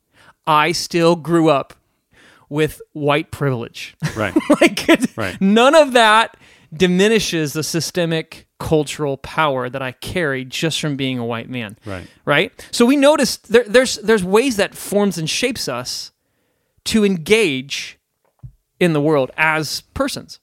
I 0.47 0.71
still 0.71 1.15
grew 1.17 1.49
up 1.49 1.73
with 2.49 2.81
white 2.93 3.31
privilege. 3.31 3.95
right 4.15 4.33
like 4.61 4.87
Right. 5.15 5.39
none 5.39 5.75
of 5.75 5.93
that 5.93 6.35
diminishes 6.73 7.53
the 7.53 7.63
systemic 7.63 8.47
cultural 8.59 9.17
power 9.17 9.69
that 9.69 9.81
I 9.81 9.91
carry 9.93 10.43
just 10.45 10.79
from 10.81 10.95
being 10.97 11.17
a 11.17 11.25
white 11.25 11.49
man. 11.49 11.77
Right. 11.85 12.07
Right. 12.25 12.67
So 12.71 12.85
we 12.85 12.95
notice 12.95 13.37
there, 13.37 13.63
there's 13.65 13.95
there's 13.97 14.23
ways 14.23 14.57
that 14.57 14.75
forms 14.75 15.17
and 15.17 15.29
shapes 15.29 15.67
us 15.67 16.11
to 16.85 17.05
engage 17.05 17.97
in 18.79 18.93
the 18.93 19.01
world 19.01 19.31
as 19.37 19.81
persons. 19.93 20.39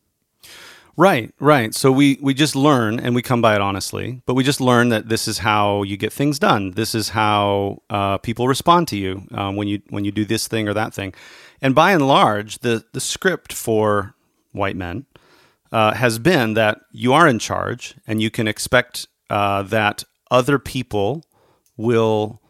Right, 0.99 1.35
right. 1.41 1.75
So 1.75 1.93
we 1.93 2.19
we 2.23 2.33
just 2.33 2.57
learn, 2.57 2.99
and 3.01 3.15
we 3.15 3.21
come 3.21 3.43
by 3.43 3.55
it 3.55 3.61
honestly. 3.61 4.23
But 4.25 4.33
we 4.33 4.43
just 4.43 4.63
learn 4.63 4.89
that 4.89 5.11
this 5.11 5.29
is 5.29 5.39
how 5.39 5.83
you 5.83 5.99
get 5.99 6.11
things 6.11 6.39
done. 6.39 6.71
This 6.71 6.95
is 6.95 7.11
how 7.11 7.83
uh, 7.91 8.17
people 8.19 8.49
respond 8.49 8.89
to 8.89 8.97
you 8.97 9.27
um, 9.33 9.57
when 9.57 9.69
you 9.69 9.83
when 9.91 10.07
you 10.07 10.11
do 10.11 10.25
this 10.25 10.49
thing 10.49 10.69
or 10.69 10.73
that 10.75 10.95
thing. 10.95 11.13
And 11.63 11.75
by 11.75 11.93
and 11.93 12.07
large, 12.07 12.59
the 12.59 12.85
the 12.93 13.01
script 13.01 13.53
for 13.53 14.15
white 14.53 14.77
men 14.77 15.07
uh, 15.73 15.95
has 15.95 16.19
been 16.19 16.55
that 16.55 16.81
you 16.93 17.13
are 17.13 17.27
in 17.29 17.39
charge, 17.39 17.95
and 18.07 18.21
you 18.23 18.31
can 18.31 18.47
expect 18.49 19.07
uh, 19.31 19.63
that 19.63 20.05
other 20.31 20.59
people 20.59 21.25
will 21.77 22.41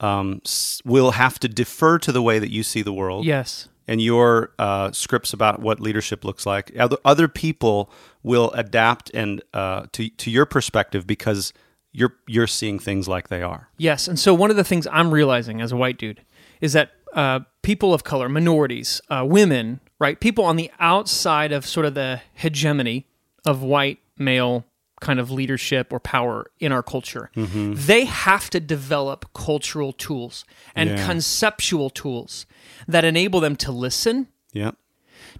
um, 0.00 0.40
s- 0.44 0.80
will 0.84 1.12
have 1.12 1.38
to 1.40 1.48
defer 1.48 1.98
to 1.98 2.12
the 2.12 2.22
way 2.22 2.38
that 2.38 2.50
you 2.50 2.62
see 2.62 2.82
the 2.82 2.92
world 2.92 3.24
Yes. 3.24 3.68
and 3.86 4.02
your 4.02 4.52
uh, 4.58 4.90
scripts 4.92 5.32
about 5.32 5.60
what 5.60 5.80
leadership 5.80 6.24
looks 6.24 6.44
like, 6.46 6.72
other, 6.78 6.96
other 7.04 7.28
people 7.28 7.90
will 8.22 8.50
adapt 8.52 9.10
and 9.14 9.42
uh, 9.54 9.86
to 9.92 10.08
to 10.10 10.30
your 10.30 10.46
perspective 10.46 11.06
because 11.06 11.52
you're 11.92 12.14
you're 12.26 12.46
seeing 12.48 12.78
things 12.78 13.06
like 13.08 13.28
they 13.28 13.40
are. 13.42 13.68
Yes, 13.78 14.08
and 14.08 14.18
so 14.18 14.34
one 14.34 14.50
of 14.50 14.56
the 14.56 14.64
things 14.64 14.86
I'm 14.90 15.12
realizing 15.14 15.60
as 15.60 15.70
a 15.72 15.76
white 15.76 15.96
dude 15.98 16.22
is 16.60 16.72
that 16.72 16.90
uh, 17.14 17.40
people 17.62 17.94
of 17.94 18.04
color, 18.04 18.28
minorities, 18.28 19.00
uh, 19.08 19.24
women, 19.26 19.80
right, 19.98 20.18
people 20.20 20.44
on 20.44 20.56
the 20.56 20.70
outside 20.80 21.52
of 21.52 21.66
sort 21.66 21.86
of 21.86 21.94
the 21.94 22.20
hegemony 22.34 23.06
of 23.46 23.62
white 23.62 23.98
male 24.18 24.64
kind 25.00 25.20
of 25.20 25.30
leadership 25.30 25.92
or 25.92 26.00
power 26.00 26.50
in 26.60 26.72
our 26.72 26.82
culture, 26.82 27.30
they 27.34 28.04
have 28.06 28.48
to 28.50 28.58
develop 28.60 29.26
cultural 29.34 29.92
tools 29.92 30.44
and 30.74 30.90
Yeah. 30.90 31.06
conceptual 31.06 31.90
tools 31.90 32.46
that 32.88 33.04
enable 33.04 33.40
them 33.40 33.54
to 33.56 33.70
listen, 33.72 34.28
Yeah, 34.52 34.70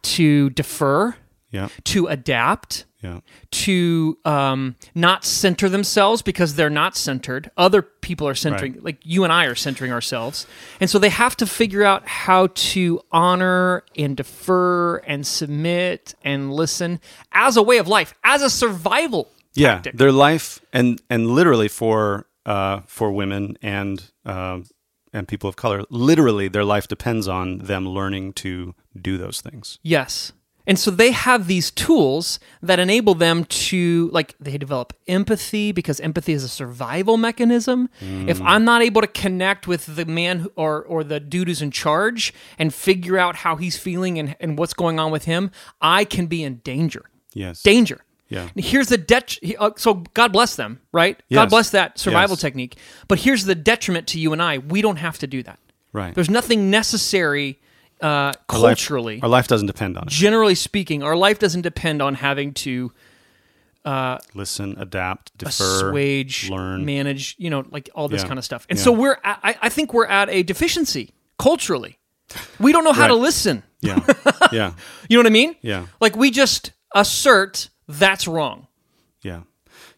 to 0.02 0.50
defer, 0.50 1.16
Yeah. 1.54 1.68
to 1.84 2.06
adapt, 2.08 2.84
Yeah. 3.02 3.20
to 3.62 4.18
um, 4.24 4.76
not 4.94 5.24
center 5.24 5.68
themselves 5.68 6.20
because 6.22 6.56
they're 6.56 6.68
not 6.82 6.96
centered. 6.96 7.50
Other 7.56 7.80
people 7.82 8.26
are 8.26 8.34
centering, 8.34 8.72
Right. 8.74 8.84
like 8.84 8.98
you 9.02 9.24
and 9.24 9.32
I 9.32 9.44
are 9.46 9.54
centering 9.54 9.92
ourselves. 9.92 10.46
And 10.80 10.90
so 10.90 10.98
they 10.98 11.10
have 11.10 11.36
to 11.36 11.46
figure 11.46 11.84
out 11.84 12.06
how 12.08 12.48
to 12.72 13.00
honor 13.12 13.84
and 13.96 14.16
defer 14.16 14.96
and 15.06 15.26
submit 15.26 16.14
and 16.24 16.52
listen 16.52 16.98
as 17.32 17.56
a 17.56 17.62
way 17.62 17.78
of 17.78 17.86
life, 17.88 18.14
as 18.24 18.42
a 18.42 18.50
survival 18.50 19.28
yeah 19.56 19.74
tactic. 19.74 19.96
their 19.98 20.10
life 20.12 20.60
and 20.72 21.00
and 21.08 21.30
literally 21.30 21.68
for 21.68 22.26
uh 22.44 22.80
for 22.86 23.12
women 23.12 23.56
and 23.62 24.10
um 24.26 24.64
and 25.12 25.28
people 25.28 25.48
of 25.48 25.54
color 25.54 25.84
literally 25.90 26.48
their 26.48 26.64
life 26.64 26.88
depends 26.88 27.28
on 27.28 27.58
them 27.58 27.88
learning 27.88 28.32
to 28.32 28.74
do 29.00 29.16
those 29.16 29.40
things 29.40 29.78
Yes. 29.84 30.32
And 30.66 30.78
so 30.78 30.90
they 30.90 31.10
have 31.10 31.46
these 31.46 31.70
tools 31.70 32.38
that 32.62 32.78
enable 32.78 33.14
them 33.14 33.44
to, 33.44 34.08
like, 34.12 34.34
they 34.40 34.56
develop 34.56 34.94
empathy 35.06 35.72
because 35.72 36.00
empathy 36.00 36.32
is 36.32 36.42
a 36.42 36.48
survival 36.48 37.16
mechanism. 37.18 37.90
If 38.00 38.40
I'm 38.40 38.64
not 38.64 38.80
able 38.80 39.02
to 39.02 39.06
connect 39.06 39.66
with 39.66 39.94
the 39.96 40.06
man 40.06 40.38
who, 40.40 40.52
or, 40.56 40.82
or 40.82 41.04
the 41.04 41.20
dude 41.20 41.48
who's 41.48 41.60
in 41.60 41.70
charge 41.70 42.32
and 42.58 42.72
figure 42.72 43.18
out 43.18 43.36
how 43.36 43.56
he's 43.56 43.76
feeling 43.76 44.18
and, 44.18 44.36
and 44.40 44.56
what's 44.58 44.72
going 44.74 44.98
on 44.98 45.12
with 45.12 45.24
him, 45.26 45.50
I 45.82 46.04
can 46.06 46.26
be 46.26 46.42
in 46.42 46.56
danger. 46.64 47.04
yes 47.34 47.62
Danger. 47.62 48.00
Yeah. 48.30 48.48
Here's 48.56 48.88
the 48.88 49.38
he- 49.42 49.56
uh, 49.56 49.72
So 49.76 49.94
God 50.14 50.32
bless 50.32 50.56
them, 50.56 50.80
right? 50.92 51.22
God 51.30 51.50
bless 51.50 51.70
that 51.70 51.98
survival 51.98 52.34
Yes. 52.34 52.40
technique. 52.40 52.78
But 53.06 53.18
here's 53.18 53.44
the 53.44 53.54
detriment 53.54 54.06
to 54.08 54.18
you 54.18 54.32
and 54.32 54.42
I. 54.42 54.58
We 54.58 54.80
don't 54.80 54.96
have 54.96 55.18
to 55.18 55.26
do 55.26 55.42
that. 55.42 55.58
right 55.92 56.14
There's 56.14 56.30
nothing 56.30 56.70
necessary 56.70 57.60
uh, 58.04 58.06
Our 58.06 58.26
life- 58.26 58.78
culturally 58.78 59.20
our 59.22 59.28
life 59.28 59.48
doesn't 59.48 59.66
depend 59.66 59.96
on 59.96 60.04
it 60.04 60.10
generally 60.10 60.54
speaking, 60.54 61.02
our 61.02 61.16
life 61.16 61.38
doesn't 61.38 61.62
depend 61.62 62.02
on 62.02 62.14
having 62.14 62.52
to 62.64 62.92
listen 64.34 64.76
adapt 64.78 65.36
defer 65.36 65.88
assuage, 65.90 66.48
learn 66.50 66.84
manage, 66.84 67.34
you 67.38 67.50
know, 67.50 67.64
like 67.70 67.90
all 67.94 68.08
this 68.08 68.22
Yeah. 68.22 68.28
kind 68.28 68.38
of 68.38 68.44
stuff. 68.44 68.66
And 68.70 68.78
Yeah. 68.78 68.84
so 68.84 68.92
we're, 68.92 69.18
at, 69.24 69.38
I, 69.42 69.56
I 69.62 69.68
think 69.68 69.92
we're 69.92 70.06
at 70.06 70.28
a 70.30 70.42
deficiency 70.42 71.12
culturally. 71.38 71.98
We 72.58 72.72
don't 72.72 72.84
know 72.84 72.92
how 72.92 73.06
to 73.08 73.14
listen. 73.14 73.62
yeah 73.80 74.00
yeah 74.52 74.72
You 75.08 75.16
know 75.16 75.20
what 75.20 75.26
I 75.26 75.30
mean? 75.30 75.56
Yeah. 75.60 75.86
Like 76.00 76.16
we 76.16 76.30
just 76.30 76.72
assert 76.94 77.68
that's 77.86 78.26
wrong. 78.26 78.66
Yeah. 79.22 79.40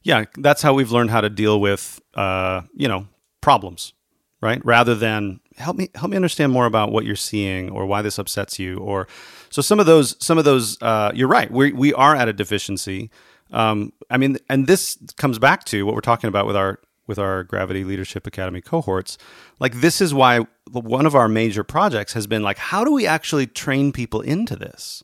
Yeah, 0.02 0.24
that's 0.38 0.62
how 0.62 0.74
we've 0.74 0.90
learned 0.92 1.10
how 1.10 1.20
to 1.20 1.30
deal 1.30 1.60
with 1.60 2.00
uh, 2.14 2.62
you 2.74 2.88
know, 2.88 3.06
problems, 3.40 3.92
right? 4.40 4.64
Rather 4.64 4.94
than 4.94 5.40
help 5.56 5.76
me 5.76 5.88
help 5.94 6.10
me 6.10 6.16
understand 6.16 6.52
more 6.52 6.66
about 6.66 6.92
what 6.92 7.04
you're 7.04 7.16
seeing 7.16 7.70
or 7.70 7.86
why 7.86 8.02
this 8.02 8.18
upsets 8.18 8.58
you 8.58 8.78
or 8.78 9.08
so 9.50 9.62
some 9.62 9.80
of 9.80 9.86
those 9.86 10.16
some 10.24 10.38
of 10.38 10.44
those 10.44 10.80
uh, 10.82 11.10
you're 11.14 11.28
right. 11.28 11.50
We 11.50 11.72
we 11.72 11.92
are 11.94 12.14
at 12.14 12.28
a 12.28 12.32
deficiency. 12.32 13.10
Um, 13.52 13.92
I 14.10 14.16
mean 14.16 14.38
and 14.48 14.66
this 14.66 14.98
comes 15.16 15.38
back 15.38 15.64
to 15.66 15.86
what 15.86 15.94
we're 15.94 16.00
talking 16.00 16.28
about 16.28 16.46
with 16.46 16.56
our 16.56 16.80
with 17.06 17.18
our 17.18 17.44
Gravity 17.44 17.84
Leadership 17.84 18.26
Academy 18.26 18.60
cohorts. 18.60 19.16
Like 19.60 19.80
this 19.80 20.00
is 20.00 20.12
why 20.12 20.40
one 20.70 21.06
of 21.06 21.14
our 21.14 21.28
major 21.28 21.62
projects 21.62 22.12
has 22.14 22.26
been 22.26 22.42
like 22.42 22.58
how 22.58 22.84
do 22.84 22.92
we 22.92 23.06
actually 23.06 23.46
train 23.46 23.92
people 23.92 24.20
into 24.20 24.56
this? 24.56 25.02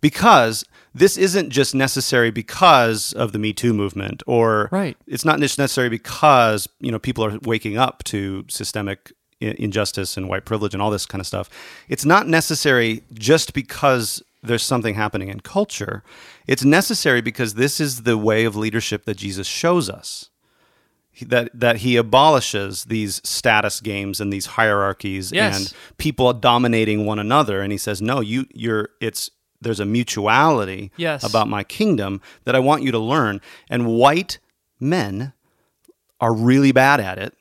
Because 0.00 0.64
this 0.94 1.16
isn't 1.16 1.50
just 1.50 1.74
necessary 1.74 2.30
because 2.30 3.12
of 3.12 3.32
the 3.32 3.38
Me 3.38 3.52
Too 3.52 3.74
movement, 3.74 4.22
or 4.26 4.68
Right. 4.72 4.96
it's 5.06 5.24
not 5.24 5.40
just 5.40 5.58
necessary 5.58 5.88
because 5.88 6.68
you 6.80 6.90
know 6.90 6.98
people 6.98 7.24
are 7.24 7.38
waking 7.42 7.76
up 7.76 8.02
to 8.04 8.44
systemic 8.48 9.12
i- 9.42 9.54
injustice 9.58 10.16
and 10.16 10.28
white 10.28 10.44
privilege 10.46 10.72
and 10.72 10.82
all 10.82 10.90
this 10.90 11.04
kind 11.06 11.20
of 11.20 11.26
stuff. 11.26 11.50
It's 11.88 12.04
not 12.06 12.26
necessary 12.28 13.02
just 13.12 13.52
because 13.52 14.22
there's 14.42 14.62
something 14.62 14.94
happening 14.94 15.28
in 15.28 15.40
culture. 15.40 16.02
It's 16.46 16.64
necessary 16.64 17.20
because 17.20 17.54
this 17.54 17.80
is 17.80 18.02
the 18.04 18.16
way 18.16 18.44
of 18.44 18.54
leadership 18.56 19.04
that 19.04 19.16
Jesus 19.16 19.46
shows 19.46 19.90
us 19.90 20.30
that 21.22 21.48
that 21.54 21.76
he 21.78 21.96
abolishes 21.96 22.84
these 22.84 23.20
status 23.24 23.80
games 23.80 24.20
and 24.20 24.30
these 24.32 24.46
hierarchies 24.46 25.32
Yes. 25.32 25.56
and 25.58 25.72
people 25.98 26.30
dominating 26.34 27.06
one 27.06 27.18
another 27.18 27.62
and 27.62 27.72
he 27.72 27.78
says 27.78 28.02
no 28.02 28.20
you 28.20 28.44
you're 28.52 28.90
it's 29.00 29.30
there's 29.66 29.80
a 29.80 29.84
mutuality 29.84 30.90
Yes. 30.96 31.24
about 31.24 31.48
my 31.48 31.64
kingdom 31.64 32.20
that 32.44 32.54
I 32.54 32.60
want 32.60 32.82
you 32.84 32.92
to 32.92 32.98
learn 32.98 33.40
and 33.68 33.86
white 33.86 34.38
men 34.78 35.32
are 36.20 36.32
really 36.32 36.72
bad 36.72 37.00
at 37.00 37.18
it 37.18 37.34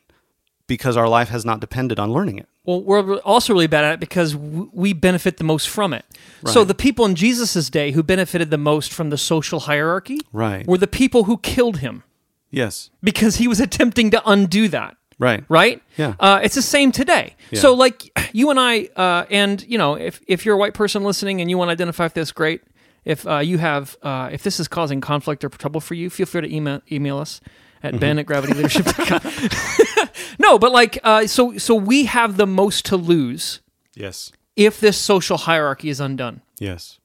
because 0.68 0.98
our 0.98 1.08
life 1.08 1.30
has 1.30 1.46
not 1.46 1.60
depended 1.60 2.00
on 2.00 2.12
learning 2.12 2.40
it 2.40 2.48
Well, 2.66 2.82
we're 2.82 3.18
also 3.20 3.54
really 3.54 3.68
bad 3.68 3.86
at 3.86 3.94
it 3.94 4.00
because 4.00 4.36
we 4.36 4.92
benefit 4.94 5.38
the 5.38 5.44
most 5.44 5.70
from 5.70 5.94
it. 5.94 6.04
So 6.48 6.64
the 6.64 6.74
people 6.74 7.06
in 7.06 7.14
Jesus' 7.16 7.70
day 7.70 7.92
who 7.92 8.02
benefited 8.02 8.50
the 8.50 8.58
most 8.58 8.92
from 8.92 9.12
the 9.12 9.18
social 9.18 9.60
hierarchy 9.62 10.20
Right. 10.34 10.66
were 10.68 10.80
the 10.80 10.88
people 11.02 11.26
who 11.26 11.38
killed 11.38 11.78
him 11.78 12.04
yes 12.52 12.90
because 13.04 13.36
he 13.38 13.48
was 13.48 13.60
attempting 13.60 14.10
to 14.12 14.22
undo 14.26 14.68
that. 14.70 14.98
Right 15.20 15.44
right? 15.50 15.82
Yeah. 15.98 16.16
Uh, 16.20 16.40
it's 16.44 16.56
the 16.56 16.62
same 16.62 16.92
today. 16.92 17.36
Yeah. 17.52 17.60
So, 17.62 17.74
like 17.74 18.12
you 18.34 18.50
and 18.50 18.60
I, 18.60 18.90
uh, 18.96 19.26
and 19.30 19.64
you 19.68 19.78
know, 19.78 19.96
if 19.96 20.22
if 20.28 20.46
you're 20.46 20.56
a 20.56 20.58
white 20.58 20.74
person 20.74 21.04
listening 21.04 21.42
and 21.42 21.50
you 21.50 21.58
want 21.58 21.70
to 21.70 21.74
identify 21.74 22.04
with 22.06 22.14
this, 22.14 22.32
great. 22.32 22.62
If 23.06 23.28
uh, 23.28 23.38
you 23.38 23.60
have, 23.60 23.96
uh, 24.02 24.30
if 24.32 24.42
this 24.42 24.60
is 24.60 24.68
causing 24.68 25.00
conflict 25.00 25.44
or 25.44 25.50
trouble 25.50 25.80
for 25.80 25.94
you, 25.94 26.10
feel 26.10 26.26
free 26.26 26.42
to 26.42 26.52
email 26.54 26.82
email 26.92 27.20
us 27.20 27.40
at 27.84 27.94
Mm-hmm. 27.94 28.00
ben 28.00 28.18
at 28.20 28.26
gravityleadership.com. 28.26 30.10
no, 30.40 30.58
but 30.58 30.72
like, 30.72 30.98
uh, 31.04 31.28
so 31.28 31.58
so 31.58 31.76
we 31.76 32.06
have 32.06 32.38
the 32.38 32.48
most 32.48 32.86
to 32.86 32.98
lose 32.98 33.62
yes 33.96 34.32
if 34.56 34.80
this 34.80 34.98
social 34.98 35.38
hierarchy 35.38 35.90
is 35.90 36.00
undone 36.00 36.42
yes 36.60 37.00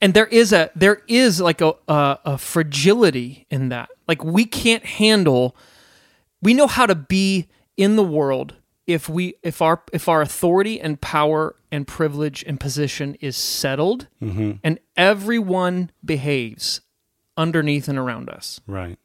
and 0.00 0.14
there 0.14 0.26
is 0.26 0.52
a 0.52 0.70
there 0.74 1.02
is 1.08 1.40
like 1.40 1.60
a, 1.60 1.74
a 1.88 2.18
a 2.24 2.38
fragility 2.38 3.46
in 3.50 3.68
that 3.68 3.88
like 4.08 4.24
we 4.24 4.44
can't 4.44 4.84
handle 4.84 5.56
we 6.46 6.54
know 6.54 6.66
how 6.68 6.86
to 6.86 6.94
be 6.94 7.48
in 7.76 7.96
the 7.96 8.04
world 8.18 8.54
if 8.86 9.08
we 9.08 9.34
if 9.42 9.60
our 9.60 9.82
if 9.92 10.08
our 10.08 10.20
authority 10.22 10.80
and 10.80 11.00
power 11.00 11.56
and 11.72 11.86
privilege 11.86 12.44
and 12.46 12.60
position 12.60 13.16
is 13.20 13.36
settled 13.36 14.06
and 14.66 14.78
everyone 14.96 15.90
behaves 16.04 16.80
underneath 17.36 17.88
and 17.88 17.98
around 17.98 18.30
us. 18.30 18.60
Right. 18.66 18.98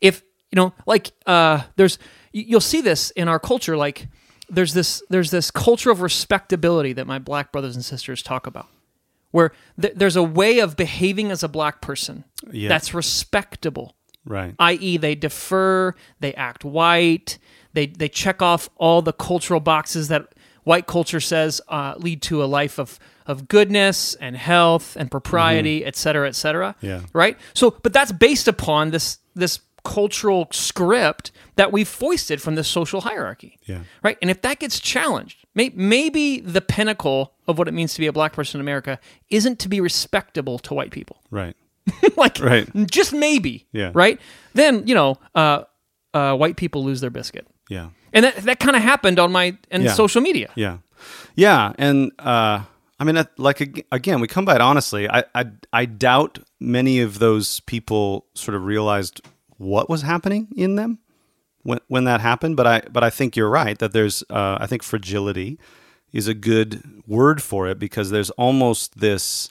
If 0.00 0.22
you 0.50 0.56
know 0.56 0.74
like 0.86 1.12
uh 1.26 1.62
there's 1.76 1.98
you- 2.32 2.44
you'll 2.48 2.60
see 2.74 2.82
this 2.82 3.10
in 3.12 3.28
our 3.28 3.40
culture 3.40 3.76
like 3.86 4.08
there's 4.50 4.74
this 4.74 5.02
there's 5.08 5.30
this 5.30 5.50
culture 5.50 5.90
of 5.90 6.02
respectability 6.02 6.92
that 6.92 7.06
my 7.06 7.18
black 7.18 7.50
brothers 7.52 7.74
and 7.76 7.84
sisters 7.84 8.22
talk 8.22 8.46
about 8.46 8.68
where 9.30 9.52
th- 9.80 9.94
there's 9.96 10.16
a 10.16 10.22
way 10.22 10.58
of 10.58 10.76
behaving 10.76 11.30
as 11.30 11.42
a 11.42 11.48
black 11.48 11.80
person 11.80 12.24
Yeah. 12.52 12.68
that's 12.68 12.92
respectable 12.92 13.96
right. 14.24 14.54
I.e. 14.58 14.96
they 14.96 15.14
defer 15.14 15.94
they 16.20 16.34
act 16.34 16.64
white 16.64 17.38
they 17.72 17.86
they 17.86 18.08
check 18.08 18.42
off 18.42 18.68
all 18.76 19.02
the 19.02 19.12
cultural 19.12 19.60
boxes 19.60 20.08
that 20.08 20.34
white 20.64 20.86
culture 20.86 21.20
says 21.20 21.60
uh, 21.68 21.94
lead 21.96 22.22
to 22.22 22.42
a 22.42 22.46
life 22.46 22.78
of 22.78 22.98
of 23.26 23.48
goodness 23.48 24.14
and 24.16 24.36
health 24.36 24.96
and 24.96 25.10
propriety 25.10 25.84
et 25.84 25.96
cetera 25.96 26.28
et 26.28 26.34
cetera. 26.34 26.74
Yeah. 26.80 27.02
right? 27.12 27.38
So 27.54 27.76
but 27.82 27.92
that's 27.92 28.12
based 28.12 28.48
upon 28.48 28.90
this 28.90 29.18
this 29.34 29.60
cultural 29.84 30.46
script 30.52 31.32
that 31.56 31.72
we've 31.72 31.88
foisted 31.88 32.40
from 32.40 32.54
this 32.54 32.68
social 32.68 33.00
hierarchy. 33.00 33.58
Yeah. 33.64 33.80
right? 34.02 34.16
And 34.22 34.30
if 34.30 34.42
that 34.42 34.60
gets 34.60 34.78
challenged 34.78 35.44
may, 35.54 35.72
maybe 35.74 36.40
the 36.40 36.60
pinnacle 36.60 37.34
of 37.48 37.58
what 37.58 37.66
it 37.66 37.72
means 37.72 37.94
to 37.94 38.00
be 38.00 38.06
a 38.06 38.12
black 38.12 38.32
person 38.32 38.58
in 38.60 38.64
america 38.64 39.00
isn't 39.28 39.58
to 39.58 39.68
be 39.68 39.80
respectable 39.80 40.58
to 40.60 40.74
white 40.74 40.90
people. 40.90 41.20
Right 41.30 41.56
like 42.16 42.38
Right. 42.40 42.68
just 42.90 43.12
maybe 43.12 43.66
Yeah. 43.72 43.90
right 43.94 44.20
then 44.54 44.86
you 44.86 44.94
know 44.94 45.18
uh, 45.34 45.64
uh, 46.14 46.34
white 46.36 46.56
people 46.56 46.84
lose 46.84 47.00
their 47.00 47.10
biscuit 47.10 47.46
yeah 47.68 47.88
and 48.12 48.24
that, 48.24 48.36
that 48.44 48.60
kind 48.60 48.76
of 48.76 48.82
happened 48.82 49.18
on 49.18 49.32
my 49.32 49.56
and 49.70 49.82
Yeah. 49.84 49.92
social 49.94 50.20
media 50.20 50.50
Yeah, 50.54 50.78
yeah, 51.34 51.72
and 51.78 52.12
uh, 52.18 52.60
I 53.00 53.04
mean, 53.04 53.16
like 53.38 53.84
again, 53.90 54.20
we 54.20 54.28
come 54.28 54.44
by 54.44 54.54
it 54.54 54.60
honestly. 54.60 55.08
I, 55.10 55.24
I 55.34 55.44
I 55.72 55.84
doubt 55.86 56.38
many 56.60 57.00
of 57.00 57.18
those 57.18 57.58
people 57.60 58.26
sort 58.34 58.54
of 58.54 58.64
realized 58.64 59.20
what 59.58 59.88
was 59.88 60.02
happening 60.02 60.46
in 60.56 60.76
them 60.76 60.98
when 61.64 61.80
when 61.88 62.04
that 62.04 62.20
happened. 62.20 62.56
But 62.56 62.66
I 62.66 62.82
but 62.92 63.02
I 63.02 63.10
think 63.10 63.34
you're 63.36 63.50
right 63.50 63.76
that 63.78 63.92
there's 63.92 64.22
uh, 64.30 64.58
I 64.60 64.66
think 64.68 64.82
fragility 64.84 65.58
is 66.12 66.28
a 66.28 66.34
good 66.34 66.82
word 67.06 67.42
for 67.42 67.66
it 67.66 67.78
because 67.80 68.10
there's 68.10 68.30
almost 68.38 68.98
this 69.00 69.50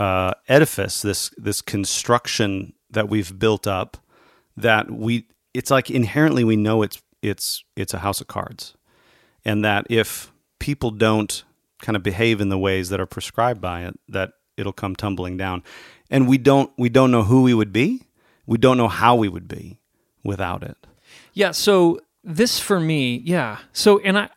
uh, 0.00 0.32
edifice, 0.48 1.02
this 1.02 1.30
this 1.36 1.60
construction 1.60 2.72
that 2.90 3.10
we've 3.10 3.38
built 3.38 3.66
up 3.66 3.98
that 4.56 4.90
we 4.90 5.26
it's 5.52 5.70
like 5.70 5.90
inherently 5.90 6.42
we 6.42 6.56
know 6.56 6.82
it's 6.82 7.02
it's 7.22 7.62
it's 7.76 7.92
a 7.92 7.98
house 7.98 8.20
of 8.20 8.26
cards. 8.26 8.74
And 9.44 9.62
that 9.64 9.86
if 9.90 10.32
people 10.58 10.90
don't 10.90 11.44
kind 11.80 11.96
of 11.96 12.02
behave 12.02 12.40
in 12.40 12.48
the 12.48 12.58
ways 12.58 12.88
that 12.88 12.98
are 13.00 13.06
prescribed 13.06 13.60
by 13.60 13.84
it 13.84 13.98
that 14.08 14.32
it'll 14.56 14.72
come 14.72 14.96
tumbling 14.96 15.36
down. 15.36 15.62
And 16.10 16.26
we 16.26 16.38
don't 16.38 16.72
we 16.78 16.88
don't 16.88 17.10
know 17.10 17.24
who 17.24 17.42
we 17.42 17.52
would 17.52 17.72
be. 17.72 18.02
We 18.46 18.56
don't 18.56 18.78
know 18.78 18.88
how 18.88 19.16
we 19.16 19.28
would 19.28 19.48
be 19.48 19.80
without 20.24 20.62
it. 20.62 20.78
Yeah 21.34 21.50
so 21.50 22.00
this 22.24 22.58
for 22.58 22.80
me 22.80 23.20
yeah. 23.22 23.58
So 23.74 23.98
and 23.98 24.18
i 24.18 24.30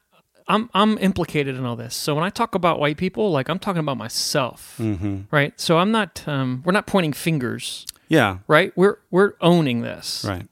I'm 0.47 0.69
I'm 0.73 0.97
implicated 0.97 1.55
in 1.55 1.65
all 1.65 1.75
this. 1.75 1.95
So 1.95 2.13
when 2.15 2.23
I 2.23 2.29
talk 2.29 2.55
about 2.55 2.79
white 2.79 2.97
people, 2.97 3.31
like 3.31 3.49
I'm 3.49 3.59
talking 3.59 3.79
about 3.79 3.97
myself, 3.97 4.75
Mm-hmm. 4.79 5.21
right? 5.31 5.59
So 5.59 5.77
I'm 5.77 5.91
not 5.91 6.23
um, 6.27 6.61
we're 6.65 6.73
not 6.73 6.87
pointing 6.87 7.13
fingers, 7.13 7.85
Yeah. 8.09 8.37
right? 8.47 8.71
We're 8.75 8.97
we're 9.11 9.33
owning 9.41 9.81
this. 9.81 10.25
Right. 10.27 10.47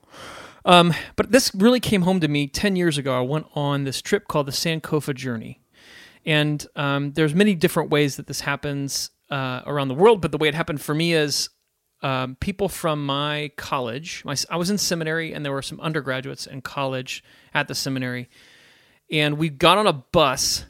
Um, 0.64 0.94
but 1.16 1.32
this 1.32 1.54
really 1.56 1.80
came 1.80 2.04
home 2.04 2.20
to 2.20 2.28
me 2.28 2.46
10 2.48 2.76
years 2.76 2.98
ago. 3.00 3.18
I 3.18 3.22
went 3.22 3.48
on 3.56 3.84
this 3.84 4.00
trip 4.02 4.28
called 4.28 4.46
the 4.46 4.52
Sankofa 4.52 5.16
Journey. 5.16 5.60
And 6.24 6.64
um, 6.76 7.14
there's 7.14 7.34
many 7.34 7.56
different 7.56 7.90
ways 7.90 8.16
that 8.18 8.28
this 8.28 8.42
happens 8.42 9.10
uh, 9.32 9.62
around 9.66 9.88
the 9.88 9.96
world, 9.96 10.22
but 10.22 10.32
the 10.32 10.38
way 10.38 10.48
it 10.48 10.54
happened 10.54 10.80
for 10.80 10.94
me 10.94 11.14
is 11.14 11.50
um, 12.04 12.36
people 12.40 12.70
from 12.70 13.04
my 13.04 13.50
college, 13.58 14.22
my, 14.24 14.36
I 14.52 14.58
was 14.58 14.70
in 14.70 14.78
seminary 14.78 15.34
and 15.34 15.44
there 15.44 15.52
were 15.52 15.64
some 15.64 15.80
undergraduates 15.82 16.46
in 16.46 16.62
college 16.62 17.24
at 17.56 17.68
the 17.68 17.74
seminary. 17.74 18.30
And 19.12 19.38
we 19.38 19.50
got 19.50 19.78
on 19.78 19.88
a 19.88 19.94
bus 19.94 20.66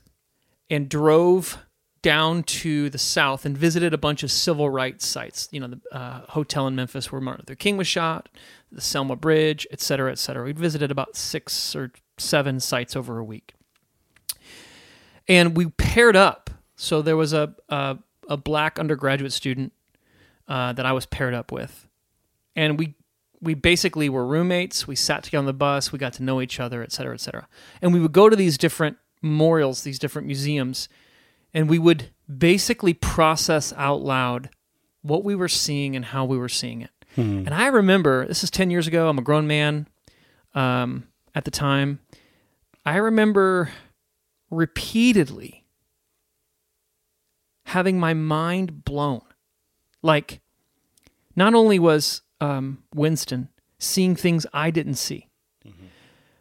and 0.69 0.89
drove 0.89 1.59
down 2.01 2.41
to 2.41 2.89
the 2.89 2.97
south 2.97 3.45
and 3.45 3.55
visited 3.55 3.93
a 3.93 3.97
bunch 3.97 4.23
of 4.23 4.31
civil 4.31 4.69
rights 4.69 5.05
sites. 5.05 5.47
You 5.51 5.59
know, 5.59 5.67
the 5.67 5.81
uh, 5.91 6.21
hotel 6.29 6.65
in 6.65 6.75
Memphis 6.75 7.11
where 7.11 7.21
Martin 7.21 7.45
Luther 7.47 7.55
King 7.55 7.77
was 7.77 7.87
shot, 7.87 8.29
the 8.71 8.81
Selma 8.81 9.15
Bridge, 9.15 9.67
et 9.71 9.79
cetera, 9.79 10.11
et 10.11 10.17
cetera. 10.17 10.43
We 10.43 10.53
visited 10.53 10.89
about 10.89 11.15
six 11.15 11.75
or 11.75 11.91
seven 12.17 12.59
sites 12.59 12.95
over 12.95 13.19
a 13.19 13.23
week, 13.23 13.53
and 15.27 15.55
we 15.55 15.67
paired 15.67 16.15
up. 16.15 16.49
So 16.75 17.03
there 17.03 17.17
was 17.17 17.33
a 17.33 17.53
a, 17.69 17.99
a 18.27 18.37
black 18.37 18.79
undergraduate 18.79 19.33
student 19.33 19.73
uh, 20.47 20.73
that 20.73 20.85
I 20.87 20.93
was 20.93 21.05
paired 21.05 21.35
up 21.35 21.51
with, 21.51 21.87
and 22.55 22.79
we 22.79 22.95
we 23.41 23.53
basically 23.53 24.07
were 24.09 24.25
roommates. 24.25 24.87
We 24.87 24.95
sat 24.95 25.23
together 25.23 25.39
on 25.39 25.45
the 25.45 25.53
bus. 25.53 25.91
We 25.91 25.99
got 25.99 26.13
to 26.13 26.23
know 26.23 26.41
each 26.41 26.59
other, 26.59 26.83
et 26.83 26.91
cetera, 26.91 27.13
et 27.13 27.21
cetera. 27.21 27.47
And 27.81 27.93
we 27.93 27.99
would 27.99 28.11
go 28.11 28.29
to 28.29 28.35
these 28.35 28.57
different 28.57 28.97
memorials, 29.21 29.83
these 29.83 29.99
different 29.99 30.27
museums, 30.27 30.87
and 31.53 31.69
we 31.69 31.79
would 31.79 32.09
basically 32.37 32.93
process 32.93 33.73
out 33.75 34.01
loud 34.01 34.49
what 35.01 35.23
we 35.23 35.35
were 35.35 35.47
seeing 35.47 35.95
and 35.95 36.05
how 36.05 36.23
we 36.25 36.37
were 36.37 36.49
seeing 36.49 36.81
it. 36.81 36.91
And 37.45 37.53
I 37.53 37.67
remember 37.67 38.25
this 38.25 38.43
is 38.43 38.49
10 38.49 38.71
years 38.71 38.87
ago. 38.87 39.09
I'm 39.09 39.17
a 39.17 39.21
grown 39.21 39.45
man 39.45 39.87
um, 40.55 41.07
at 41.35 41.43
the 41.43 41.51
time. 41.51 41.99
I 42.85 42.95
remember 42.97 43.69
repeatedly 44.49 45.65
having 47.65 47.99
my 47.99 48.13
mind 48.13 48.85
blown. 48.85 49.21
Like, 50.01 50.39
not 51.35 51.53
only 51.53 51.79
was 51.79 52.21
um, 52.41 52.83
Winston 52.93 53.49
seeing 53.79 54.15
things 54.15 54.45
I 54.53 54.71
didn't 54.71 54.95
see, 54.95 55.27
mm-hmm. 55.65 55.85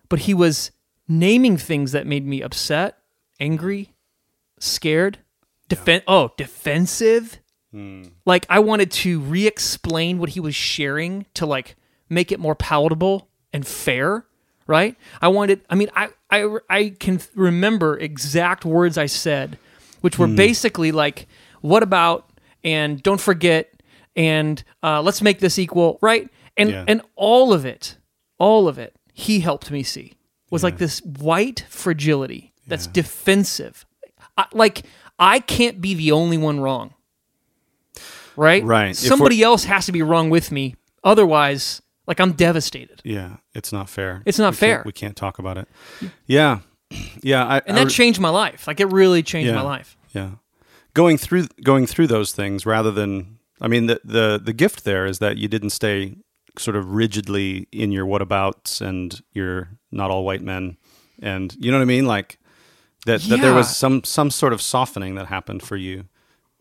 but 0.09 0.21
he 0.21 0.35
was 0.35 0.73
naming 1.09 1.57
things 1.57 1.93
that 1.93 2.07
made 2.07 2.27
me 2.27 2.43
upset, 2.43 2.99
angry, 3.39 3.95
scared, 4.59 5.19
defen- 5.69 6.03
oh, 6.07 6.33
defensive. 6.37 7.39
Hmm. 7.71 8.03
Like 8.27 8.47
I 8.49 8.59
wanted 8.59 8.91
to 8.93 9.21
re-explain 9.21 10.19
what 10.19 10.31
he 10.31 10.41
was 10.41 10.55
sharing 10.55 11.27
to 11.35 11.47
like 11.47 11.77
make 12.09 12.33
it 12.33 12.41
more 12.41 12.57
palatable 12.57 13.29
and 13.53 13.65
fair, 13.67 14.27
right? 14.67 14.97
I 15.23 15.29
wanted 15.29 15.61
I 15.71 15.77
mean 15.77 15.91
I 15.95 16.09
I 16.31 16.59
I 16.69 16.89
can 16.99 17.21
remember 17.35 17.97
exact 17.97 18.65
words 18.65 18.99
I 18.99 19.07
said 19.07 19.57
which 20.01 20.19
were 20.19 20.27
hmm. 20.27 20.37
basically 20.37 20.93
like 20.93 21.29
what 21.61 21.83
about? 21.83 22.27
and 22.63 23.03
don't 23.03 23.21
forget 23.21 23.70
and 24.29 24.63
uh, 24.83 25.01
let's 25.03 25.23
make 25.23 25.39
this 25.41 25.59
equal, 25.59 25.99
right? 26.03 26.29
And 26.57 26.71
Yeah. 26.71 26.85
and 26.89 27.01
all 27.17 27.53
of 27.53 27.65
it, 27.65 27.97
all 28.39 28.69
of 28.69 28.79
it, 28.79 28.95
he 29.15 29.41
helped 29.41 29.71
me 29.71 29.83
see 29.83 30.13
was 30.51 30.63
like 30.63 30.79
this 30.79 31.01
white 31.03 31.65
fragility 31.69 32.53
that's 32.67 32.87
defensive. 32.89 33.87
I, 34.37 34.45
like 34.53 34.83
I 35.19 35.39
can't 35.41 35.81
be 35.81 35.95
the 35.95 36.13
only 36.13 36.39
one 36.39 36.61
wrong, 36.61 36.95
right? 38.37 38.63
Right. 38.65 38.97
Somebody 38.97 39.43
else 39.43 39.65
has 39.65 39.87
to 39.87 39.93
be 39.93 40.03
wrong 40.03 40.31
with 40.31 40.51
me, 40.51 40.75
otherwise, 41.05 41.83
like 42.07 42.21
I'm 42.21 42.33
devastated. 42.33 43.01
Yeah. 43.05 43.37
It's 43.55 43.73
not 43.73 43.89
fair. 43.89 44.23
It's 44.27 44.39
not 44.39 44.53
We 44.55 44.57
can't- 44.57 44.59
fair. 44.59 44.83
We 44.87 44.93
can't 44.93 45.17
talk 45.17 45.39
about 45.39 45.57
it. 45.59 45.69
Yeah. 46.27 46.61
Yeah. 47.23 47.45
I, 47.47 47.59
And 47.67 47.77
I 47.77 47.81
that 47.81 47.87
re- 47.87 47.91
changed 47.93 48.21
my 48.21 48.31
life. 48.31 48.67
Like 48.67 48.81
it 48.81 48.87
really 48.87 49.23
changed 49.23 49.49
yeah, 49.49 49.55
my 49.55 49.63
life. 49.63 49.97
Yeah. 50.13 50.31
Going 50.95 51.19
through 51.19 51.47
going 51.63 51.87
through 51.87 52.09
those 52.09 52.33
things 52.33 52.67
rather 52.67 52.91
than 52.91 53.39
I 53.61 53.69
mean 53.69 53.87
the 53.87 54.01
the 54.05 54.41
the 54.43 54.53
gift 54.53 54.85
there 54.85 55.07
is 55.07 55.19
that 55.19 55.37
you 55.37 55.49
didn't 55.49 55.71
stay 55.71 56.17
sort 56.59 56.77
of 56.77 56.93
rigidly 56.93 57.69
in 57.73 57.93
your 57.93 58.07
whatabouts 58.07 58.81
and 58.81 59.23
your 59.33 59.71
not 59.91 60.11
all 60.11 60.25
white 60.25 60.43
men. 60.43 60.77
And 61.23 61.55
you 61.59 61.71
know 61.71 61.79
what 61.79 61.83
I 61.83 61.87
mean? 61.87 62.07
Like 62.07 62.39
that 63.07 63.21
that 63.23 63.41
there 63.41 63.55
was 63.55 63.75
some 63.75 64.05
some 64.05 64.31
sort 64.31 64.53
of 64.53 64.61
softening 64.61 65.15
that 65.17 65.27
happened 65.27 65.63
for 65.63 65.77
you. 65.77 66.05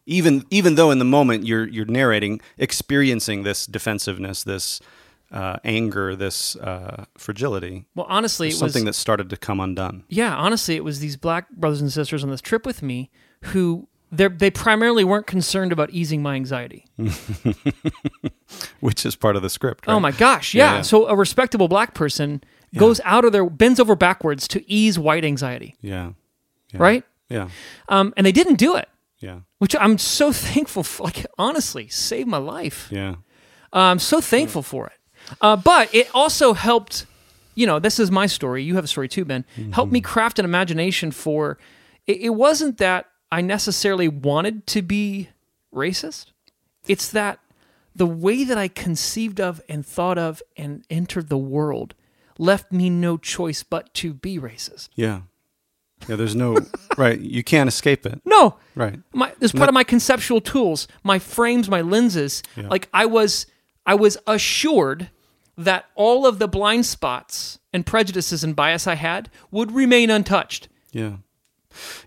Even 0.05 0.45
even 0.49 0.75
though 0.75 0.91
in 0.91 0.99
the 0.99 1.05
moment 1.05 1.45
you're 1.45 1.67
you're 1.67 1.85
narrating 1.85 2.41
experiencing 2.57 3.43
this 3.43 3.65
defensiveness 3.65 4.43
this 4.43 4.81
uh, 5.31 5.57
anger 5.63 6.15
this 6.15 6.55
uh, 6.55 7.05
fragility 7.15 7.85
Well, 7.93 8.07
honestly, 8.09 8.47
it 8.47 8.53
was 8.53 8.59
something 8.59 8.85
that 8.85 8.95
started 8.95 9.29
to 9.29 9.37
come 9.37 9.59
undone. 9.59 10.03
Yeah, 10.09 10.35
honestly, 10.35 10.75
it 10.75 10.83
was 10.83 10.99
these 10.99 11.17
black 11.17 11.51
brothers 11.51 11.81
and 11.81 11.91
sisters 11.91 12.23
on 12.23 12.31
this 12.31 12.41
trip 12.41 12.65
with 12.65 12.81
me 12.81 13.11
who 13.41 13.87
they 14.11 14.27
they 14.27 14.49
primarily 14.51 15.03
weren't 15.03 15.27
concerned 15.27 15.71
about 15.71 15.89
easing 15.91 16.21
my 16.21 16.35
anxiety. 16.35 16.85
which 18.79 19.05
is 19.05 19.15
part 19.15 19.35
of 19.35 19.41
the 19.41 19.49
script 19.49 19.87
right? 19.87 19.93
Oh 19.93 19.99
my 19.99 20.11
gosh, 20.11 20.53
Yeah, 20.53 20.63
yeah. 20.71 20.75
yeah. 20.77 20.81
So 20.81 21.07
a 21.07 21.15
respectable 21.15 21.67
black 21.67 21.93
person 21.93 22.43
goes 22.75 23.01
out 23.03 23.25
of 23.25 23.31
their 23.31 23.49
bends 23.49 23.79
over 23.79 23.95
backwards 23.95 24.47
to 24.49 24.69
ease 24.71 24.97
white 24.99 25.25
anxiety, 25.25 25.75
yeah 25.81 26.11
yeah 26.73 26.79
right? 26.79 27.03
yeah 27.29 27.49
Um, 27.87 28.13
and 28.17 28.25
they 28.25 28.31
didn't 28.31 28.55
do 28.55 28.75
it, 28.75 28.87
yeah 29.19 29.39
which 29.59 29.75
I'm 29.79 29.97
so 29.97 30.31
thankful 30.49 30.83
for. 30.83 31.03
Like 31.03 31.25
honestly, 31.37 31.87
saved 31.89 32.27
my 32.27 32.37
life. 32.37 32.87
yeah 32.91 33.15
I'm 33.73 33.99
so 33.99 34.19
thankful 34.21 34.63
for 34.63 34.87
it. 34.87 34.93
Uh, 35.41 35.55
but 35.55 35.93
it 35.93 36.09
also 36.15 36.53
helped, 36.53 37.05
you 37.53 37.67
know, 37.67 37.77
this 37.77 37.99
is 37.99 38.09
my 38.09 38.25
story. 38.25 38.63
You 38.63 38.73
have 38.75 38.83
a 38.83 38.87
story 38.87 39.07
too, 39.07 39.25
Ben. 39.25 39.45
Helped 39.71 39.91
me 39.91 40.01
craft 40.01 40.39
an 40.39 40.45
imagination 40.45 41.11
for 41.11 41.59
it, 42.07 42.17
it 42.21 42.29
wasn't 42.31 42.77
that 42.79 43.05
I 43.31 43.41
necessarily 43.41 44.07
wanted 44.07 44.65
to 44.67 44.81
be 44.81 45.29
racist, 45.73 46.27
it's 46.87 47.09
that 47.11 47.39
the 47.95 48.05
way 48.05 48.43
that 48.43 48.57
I 48.57 48.67
conceived 48.67 49.39
of 49.39 49.61
and 49.69 49.85
thought 49.85 50.17
of 50.17 50.41
and 50.57 50.83
entered 50.89 51.29
the 51.29 51.37
world 51.37 51.93
left 52.37 52.71
me 52.71 52.89
no 52.89 53.17
choice 53.17 53.63
but 53.63 53.93
to 53.95 54.13
be 54.13 54.39
racist. 54.39 54.89
Yeah. 54.95 55.21
Yeah, 56.07 56.15
there's 56.15 56.35
no 56.35 56.57
right. 56.97 57.19
You 57.19 57.43
can't 57.43 57.67
escape 57.67 58.05
it. 58.05 58.21
No, 58.25 58.55
Right. 58.73 58.99
my 59.13 59.33
this 59.39 59.51
part 59.51 59.67
of 59.67 59.73
my 59.73 59.83
conceptual 59.83 60.39
tools, 60.39 60.87
my 61.03 61.19
frames, 61.19 61.69
my 61.69 61.81
lenses. 61.81 62.41
Yeah. 62.55 62.69
Like 62.69 62.87
I 62.93 63.05
was, 63.05 63.45
I 63.85 63.95
was 63.95 64.17
assured 64.25 65.09
that 65.57 65.87
all 65.95 66.25
of 66.25 66.39
the 66.39 66.47
blind 66.47 66.85
spots 66.85 67.59
and 67.73 67.85
prejudices 67.85 68.43
and 68.45 68.55
bias 68.55 68.87
I 68.87 68.95
had 68.95 69.29
would 69.51 69.73
remain 69.73 70.09
untouched. 70.09 70.69
Yeah. 70.93 71.17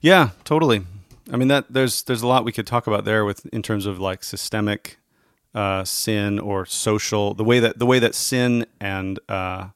Yeah, 0.01 0.31
totally. 0.45 0.85
I 1.31 1.37
mean 1.37 1.49
that 1.49 1.73
there's 1.73 2.03
there's 2.03 2.23
a 2.23 2.27
lot 2.27 2.45
we 2.45 2.53
could 2.53 2.67
talk 2.67 2.87
about 2.87 3.05
there 3.05 3.25
with 3.25 3.47
in 3.47 3.63
terms 3.63 3.87
of 3.87 3.99
like 3.99 4.25
systemic 4.25 4.99
uh, 5.55 5.85
sin 5.85 6.39
or 6.39 6.65
social 6.67 7.35
the 7.35 7.45
way 7.45 7.61
that 7.61 7.79
the 7.79 7.87
way 7.87 7.99
that 7.99 8.15
sin 8.15 8.67
and 8.81 9.21
uh, 9.29 9.69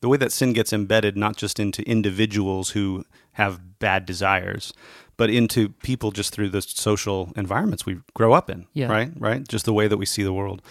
the 0.00 0.08
way 0.08 0.16
that 0.16 0.32
sin 0.32 0.52
gets 0.52 0.72
embedded 0.72 1.16
not 1.16 1.36
just 1.36 1.60
into 1.60 1.82
individuals 1.82 2.70
who 2.70 3.04
have 3.32 3.78
bad 3.78 4.06
desires, 4.06 4.72
but 5.16 5.30
into 5.30 5.68
people 5.68 6.10
just 6.10 6.32
through 6.32 6.48
the 6.48 6.62
social 6.62 7.32
environments 7.36 7.86
we 7.86 8.00
grow 8.14 8.32
up 8.32 8.50
in. 8.50 8.66
Yeah. 8.72 8.88
Right. 8.90 9.10
Right. 9.16 9.46
Just 9.46 9.64
the 9.64 9.72
way 9.72 9.88
that 9.88 9.96
we 9.96 10.06
see 10.06 10.22
the 10.22 10.32
world. 10.32 10.62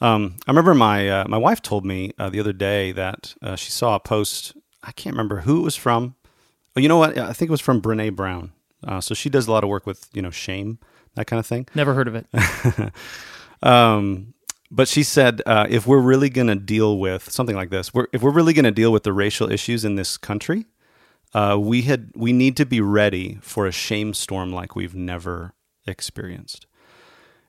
Um, 0.00 0.36
I 0.46 0.50
remember 0.50 0.74
my 0.74 1.08
uh, 1.08 1.24
my 1.28 1.38
wife 1.38 1.60
told 1.60 1.84
me 1.84 2.12
uh, 2.18 2.30
the 2.30 2.40
other 2.40 2.52
day 2.52 2.92
that 2.92 3.34
uh, 3.42 3.56
she 3.56 3.70
saw 3.70 3.94
a 3.94 4.00
post. 4.00 4.56
I 4.82 4.92
can't 4.92 5.14
remember 5.14 5.40
who 5.40 5.60
it 5.60 5.64
was 5.64 5.76
from. 5.76 6.14
Oh, 6.76 6.80
you 6.80 6.88
know 6.88 6.98
what? 6.98 7.18
I 7.18 7.32
think 7.32 7.48
it 7.48 7.50
was 7.50 7.60
from 7.60 7.82
Brene 7.82 8.14
Brown. 8.14 8.52
Uh, 8.86 9.00
so 9.00 9.14
she 9.14 9.28
does 9.28 9.48
a 9.48 9.52
lot 9.52 9.64
of 9.64 9.70
work 9.70 9.86
with 9.86 10.08
you 10.12 10.22
know 10.22 10.30
shame, 10.30 10.78
that 11.14 11.26
kind 11.26 11.40
of 11.40 11.46
thing. 11.46 11.66
Never 11.74 11.94
heard 11.94 12.08
of 12.08 12.14
it. 12.14 12.26
Um, 13.62 14.34
but 14.70 14.88
she 14.88 15.02
said 15.02 15.42
uh, 15.46 15.66
if 15.68 15.86
we're 15.86 16.00
really 16.00 16.30
going 16.30 16.46
to 16.48 16.54
deal 16.54 16.98
with 16.98 17.30
something 17.30 17.56
like 17.56 17.70
this, 17.70 17.94
we're, 17.94 18.06
if 18.12 18.22
we're 18.22 18.32
really 18.32 18.52
going 18.52 18.64
to 18.64 18.70
deal 18.70 18.92
with 18.92 19.02
the 19.02 19.12
racial 19.12 19.50
issues 19.50 19.84
in 19.84 19.96
this 19.96 20.16
country, 20.16 20.66
uh, 21.34 21.58
we 21.60 21.82
had 21.82 22.10
we 22.14 22.32
need 22.32 22.56
to 22.56 22.66
be 22.66 22.80
ready 22.80 23.38
for 23.42 23.66
a 23.66 23.72
shame 23.72 24.14
storm 24.14 24.52
like 24.52 24.74
we've 24.74 24.94
never 24.94 25.54
experienced. 25.86 26.66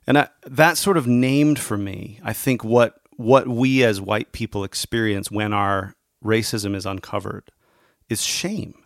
And 0.07 0.17
I, 0.17 0.29
that 0.45 0.77
sort 0.77 0.97
of 0.97 1.07
named 1.07 1.59
for 1.59 1.77
me, 1.77 2.19
I 2.23 2.33
think 2.33 2.63
what 2.63 2.99
what 3.15 3.47
we 3.47 3.83
as 3.83 3.99
white 4.01 4.31
people 4.31 4.63
experience 4.63 5.29
when 5.29 5.53
our 5.53 5.95
racism 6.23 6.75
is 6.75 6.85
uncovered 6.85 7.51
is 8.09 8.21
shame. 8.21 8.78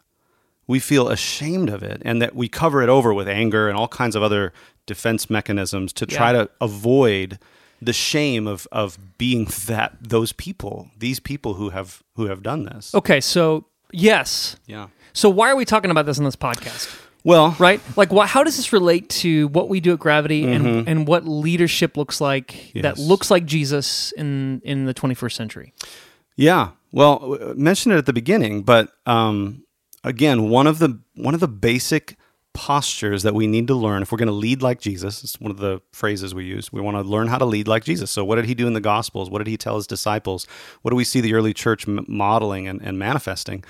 We 0.67 0.79
feel 0.79 1.09
ashamed 1.09 1.69
of 1.69 1.83
it, 1.83 2.01
and 2.05 2.21
that 2.21 2.35
we 2.35 2.47
cover 2.47 2.81
it 2.81 2.89
over 2.89 3.13
with 3.13 3.27
anger 3.27 3.67
and 3.69 3.77
all 3.77 3.87
kinds 3.87 4.15
of 4.15 4.23
other 4.23 4.53
defense 4.85 5.29
mechanisms 5.29 5.93
to 5.93 6.05
try 6.05 6.31
Yeah. 6.31 6.43
to 6.43 6.49
avoid 6.61 7.39
the 7.81 7.93
shame 7.93 8.47
of 8.47 8.67
of 8.71 8.97
being 9.17 9.45
that 9.67 9.97
those 10.01 10.31
people, 10.31 10.89
these 10.97 11.19
people 11.19 11.55
who 11.55 11.69
have 11.71 12.01
who 12.15 12.27
have 12.27 12.41
done 12.41 12.63
this. 12.63 12.93
Okay, 12.95 13.19
so 13.21 13.65
Yes. 13.95 14.55
Yeah. 14.65 14.87
So 15.13 15.29
why 15.29 15.51
are 15.51 15.55
we 15.55 15.65
talking 15.65 15.91
about 15.91 16.05
this 16.07 16.17
in 16.17 16.23
this 16.23 16.35
podcast? 16.35 16.99
Well, 17.23 17.55
Right? 17.59 17.79
Like, 17.95 18.11
what, 18.11 18.27
how 18.27 18.43
does 18.43 18.57
this 18.57 18.73
relate 18.73 19.07
to 19.21 19.47
what 19.49 19.69
we 19.69 19.79
do 19.79 19.93
at 19.93 19.99
Gravity 19.99 20.43
and, 20.51 20.89
and 20.89 21.07
what 21.07 21.25
leadership 21.27 21.95
looks 21.95 22.19
like 22.19 22.71
that 22.73 22.95
Mm-hmm. 22.95 23.03
Looks 23.03 23.29
like 23.29 23.45
Jesus 23.45 24.11
in 24.13 24.61
in 24.65 24.85
the 24.85 24.93
21st 24.93 25.33
century? 25.35 25.73
Yeah. 26.35 26.69
Well, 26.91 27.37
mentioned 27.55 27.93
it 27.93 27.97
at 27.97 28.05
the 28.07 28.13
beginning, 28.13 28.63
but 28.63 28.91
um, 29.05 29.63
again, 30.03 30.49
one 30.49 30.67
of 30.67 30.79
the 30.79 30.99
one 31.15 31.33
of 31.33 31.39
the 31.39 31.47
basic 31.47 32.17
postures 32.53 33.23
that 33.23 33.33
we 33.33 33.47
need 33.47 33.67
to 33.67 33.73
learn 33.73 34.03
if 34.03 34.11
we're 34.11 34.17
going 34.17 34.27
to 34.27 34.31
lead 34.31 34.61
like 34.61 34.79
Jesus. 34.79 35.23
It's 35.23 35.39
one 35.39 35.51
of 35.51 35.57
the 35.57 35.81
phrases 35.91 36.35
we 36.35 36.45
use. 36.45 36.71
We 36.71 36.81
want 36.81 36.95
to 36.97 37.01
learn 37.01 37.27
how 37.27 37.39
to 37.39 37.45
lead 37.45 37.67
like 37.67 37.83
Jesus. 37.83 38.11
So, 38.11 38.23
what 38.23 38.35
did 38.35 38.45
he 38.45 38.53
do 38.53 38.67
in 38.67 38.73
the 38.73 38.81
Gospels? 38.81 39.29
What 39.29 39.39
did 39.39 39.47
he 39.47 39.57
tell 39.57 39.75
his 39.75 39.87
disciples? 39.87 40.47
What 40.81 40.91
do 40.91 40.95
we 40.95 41.03
see 41.03 41.21
the 41.21 41.33
early 41.33 41.53
church 41.53 41.87
modeling 41.87 42.67
and, 42.67 42.81
and 42.81 42.97
manifesting? 42.97 43.63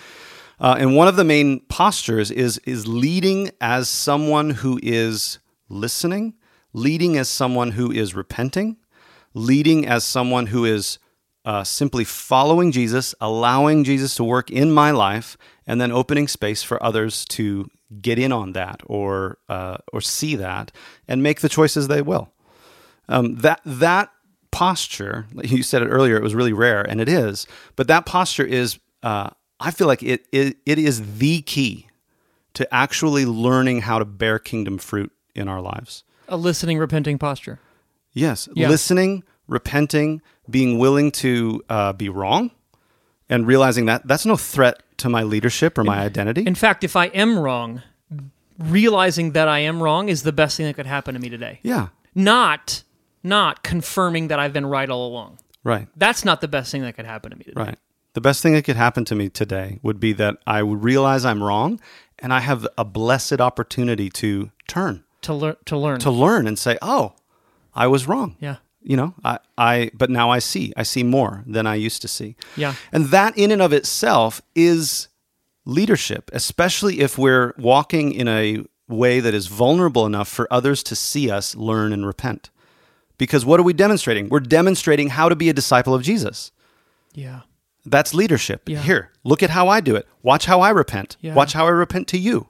Uh, 0.60 0.76
and 0.78 0.96
one 0.96 1.08
of 1.08 1.16
the 1.16 1.24
main 1.24 1.62
postures 1.62 2.30
is 2.30 2.58
is 2.60 2.88
leading 2.88 3.50
as 3.60 3.90
someone 3.90 4.52
who 4.52 4.80
is 4.84 5.40
listening, 5.70 6.36
leading 6.74 7.18
as 7.18 7.30
someone 7.30 7.72
who 7.72 7.92
is 7.92 8.14
repenting, 8.14 8.78
leading 9.34 9.88
as 9.88 10.04
someone 10.04 10.48
who 10.48 10.66
is 10.66 11.00
uh, 11.46 11.64
simply 11.64 12.04
following 12.04 12.72
Jesus, 12.72 13.16
allowing 13.20 13.84
Jesus 13.84 14.16
to 14.16 14.24
work 14.24 14.50
in 14.50 14.72
my 14.72 14.92
life, 14.92 15.38
and 15.68 15.80
then 15.80 15.92
opening 15.92 16.28
space 16.28 16.64
for 16.64 16.82
others 16.84 17.26
to 17.26 17.70
get 18.02 18.18
in 18.20 18.32
on 18.32 18.54
that 18.54 18.82
or 18.86 19.38
uh, 19.50 19.78
or 19.92 20.02
see 20.02 20.36
that 20.36 20.72
and 21.08 21.22
make 21.24 21.42
the 21.42 21.50
choices 21.50 21.88
they 21.88 22.02
will. 22.02 22.32
Um, 23.10 23.36
that 23.38 23.62
that 23.66 24.12
posture, 24.52 25.26
you 25.44 25.64
said 25.64 25.82
it 25.82 25.88
earlier, 25.88 26.16
it 26.16 26.24
was 26.24 26.36
really 26.36 26.54
rare, 26.54 26.82
and 26.84 27.02
it 27.02 27.10
is. 27.10 27.48
But 27.76 27.88
that 27.88 28.06
posture 28.06 28.46
is, 28.46 28.80
uh, 29.02 29.30
I 29.60 29.72
feel 29.72 29.88
like 29.88 30.04
it, 30.04 30.28
it 30.32 30.58
it 30.66 30.78
is 30.80 31.18
the 31.18 31.42
key 31.42 31.88
to 32.54 32.72
actually 32.74 33.26
learning 33.26 33.82
how 33.82 33.98
to 34.00 34.06
bear 34.06 34.38
kingdom 34.38 34.78
fruit 34.78 35.12
in 35.34 35.48
our 35.48 35.60
lives. 35.62 36.04
A 36.28 36.38
listening, 36.38 36.78
repenting 36.78 37.18
posture. 37.18 37.60
Yes, 38.14 38.48
Yeah. 38.54 38.70
listening, 38.70 39.24
repenting, 39.48 40.22
being 40.48 40.78
willing 40.78 41.12
to 41.14 41.64
uh, 41.68 41.94
be 41.94 42.10
wrong, 42.10 42.52
and 43.28 43.48
realizing 43.48 43.88
that 43.88 44.08
that's 44.08 44.26
no 44.26 44.38
threat 44.38 44.83
to 44.98 45.10
my 45.10 45.24
leadership 45.24 45.78
or 45.78 45.84
my 45.84 46.00
identity. 46.00 46.44
In 46.46 46.56
fact, 46.56 46.84
if 46.84 46.96
I 46.96 47.06
am 47.08 47.38
wrong, 47.40 47.82
realizing 48.60 49.32
that 49.32 49.48
I 49.48 49.60
am 49.60 49.82
wrong 49.82 50.10
is 50.10 50.24
the 50.24 50.32
best 50.32 50.58
thing 50.58 50.66
that 50.66 50.76
could 50.76 50.86
happen 50.86 51.14
to 51.16 51.20
me 51.20 51.30
today. 51.30 51.60
yeah, 51.64 51.88
Not 52.16 52.84
not 53.26 53.64
confirming 53.64 54.28
that 54.28 54.38
I've 54.40 54.52
been 54.52 54.66
right 54.66 54.90
all 54.90 55.08
along. 55.08 55.40
right, 55.64 55.88
That's 55.96 56.26
not 56.26 56.42
the 56.42 56.48
best 56.50 56.72
thing 56.72 56.82
that 56.82 56.94
could 56.96 57.06
happen 57.06 57.32
to 57.32 57.38
me 57.38 57.46
today. 57.46 57.62
right. 57.62 57.80
The 58.14 58.22
best 58.22 58.44
thing 58.44 58.54
that 58.54 58.64
could 58.64 58.76
happen 58.76 59.06
to 59.06 59.16
me 59.16 59.30
today 59.30 59.80
would 59.82 60.00
be 60.00 60.14
that 60.14 60.38
I 60.46 60.62
would 60.62 60.84
realize 60.84 61.24
I'm 61.26 61.42
wrong, 61.42 61.80
and 62.20 62.32
I 62.34 62.42
have 62.42 62.68
a 62.78 62.84
blessed 62.86 63.40
opportunity 63.42 64.10
to 64.12 64.52
turn, 64.68 65.04
To 65.22 65.34
learn 65.34 65.56
to 65.66 65.78
learn. 65.78 66.00
to 66.02 66.12
learn, 66.12 66.46
and 66.48 66.60
say, 66.60 66.78
"Oh, 66.82 67.14
I 67.74 67.88
was 67.88 68.08
wrong." 68.08 68.36
yeah. 68.40 68.58
You 68.84 68.98
know 68.98 69.14
I, 69.24 69.40
I 69.58 69.92
but 69.94 70.10
now 70.10 70.30
i 70.30 70.40
see 70.40 70.74
i 70.78 70.84
see 70.84 71.04
more 71.04 71.44
than 71.48 71.66
i 71.68 71.76
used 71.76 72.02
to 72.02 72.08
see 72.08 72.36
Yeah. 72.58 72.76
and 72.92 73.06
that 73.08 73.38
in 73.38 73.52
and 73.52 73.62
of 73.62 73.72
itself 73.74 74.42
is 74.56 75.08
leadership 75.66 76.30
especially 76.34 77.00
if 77.00 77.18
we're 77.18 77.54
walking 77.58 78.12
in 78.14 78.28
a 78.28 78.64
way 78.88 79.20
that 79.20 79.34
is 79.34 79.48
vulnerable 79.48 80.06
enough 80.06 80.28
for 80.28 80.48
others 80.52 80.84
to 80.84 80.96
see 80.96 81.32
us 81.32 81.56
learn 81.56 81.94
and 81.94 82.06
repent 82.06 82.50
because 83.18 83.46
what 83.46 83.60
are 83.60 83.64
we 83.64 83.74
demonstrating 83.74 84.28
we're 84.30 84.40
demonstrating 84.42 85.10
how 85.10 85.30
to 85.30 85.36
be 85.36 85.50
a 85.50 85.54
disciple 85.54 85.94
of 85.94 86.02
jesus 86.04 86.52
Yeah. 87.14 87.42
that's 87.86 88.14
leadership 88.14 88.68
Yeah. 88.68 88.82
here 88.82 89.12
look 89.24 89.42
at 89.42 89.52
how 89.52 89.70
i 89.70 89.80
do 89.80 89.96
it 89.96 90.06
watch 90.22 90.46
how 90.46 90.60
i 90.62 90.70
repent 90.70 91.16
Yeah. 91.22 91.34
watch 91.34 91.54
how 91.54 91.66
i 91.66 91.70
repent 91.70 92.08
to 92.10 92.18
you 92.18 92.50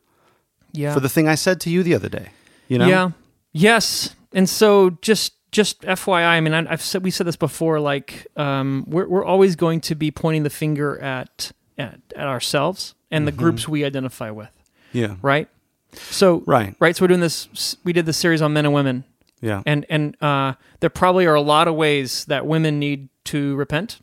Yeah. 0.71 0.93
for 0.93 0.99
the 0.99 1.09
thing 1.09 1.27
i 1.27 1.35
said 1.35 1.61
to 1.61 1.69
you 1.69 1.83
the 1.83 1.93
other 1.93 2.09
day 2.09 2.29
you 2.67 2.77
know 2.79 2.87
Yeah. 2.87 3.11
Yes. 3.55 4.15
And 4.33 4.49
so 4.49 4.97
just 5.03 5.33
just 5.53 5.81
FYI, 5.83 6.23
I 6.25 6.41
mean, 6.41 6.53
I've 6.53 6.81
said 6.81 7.03
we 7.03 7.11
said 7.11 7.25
this 7.27 7.37
before. 7.37 7.79
Like, 7.79 8.27
um, 8.35 8.83
we're 8.87 9.07
we're 9.07 9.23
always 9.23 9.55
going 9.55 9.79
to 9.81 9.95
be 9.95 10.11
pointing 10.11 10.43
the 10.43 10.49
finger 10.49 10.99
at 10.99 11.53
at, 11.77 11.99
at 12.15 12.27
ourselves 12.27 12.95
and 13.09 13.25
the 13.25 13.31
groups 13.31 13.67
we 13.69 13.85
identify 13.85 14.29
with, 14.31 14.51
yeah 14.91 15.15
right? 15.21 15.47
So 15.93 16.43
Right. 16.47 16.75
right. 16.79 16.95
So 16.95 17.03
we're 17.03 17.07
doing 17.09 17.19
this. 17.21 17.77
We 17.85 17.93
did 17.93 18.05
the 18.05 18.13
series 18.13 18.41
on 18.41 18.51
men 18.53 18.65
and 18.65 18.73
women, 18.73 19.03
yeah 19.41 19.61
and 19.65 19.85
and 19.89 20.21
uh, 20.21 20.53
there 20.81 20.89
probably 20.89 21.25
are 21.27 21.35
a 21.35 21.41
lot 21.41 21.67
of 21.69 21.75
ways 21.75 22.25
that 22.25 22.45
women 22.45 22.79
need 22.79 23.09
to 23.25 23.55
repent, 23.55 23.99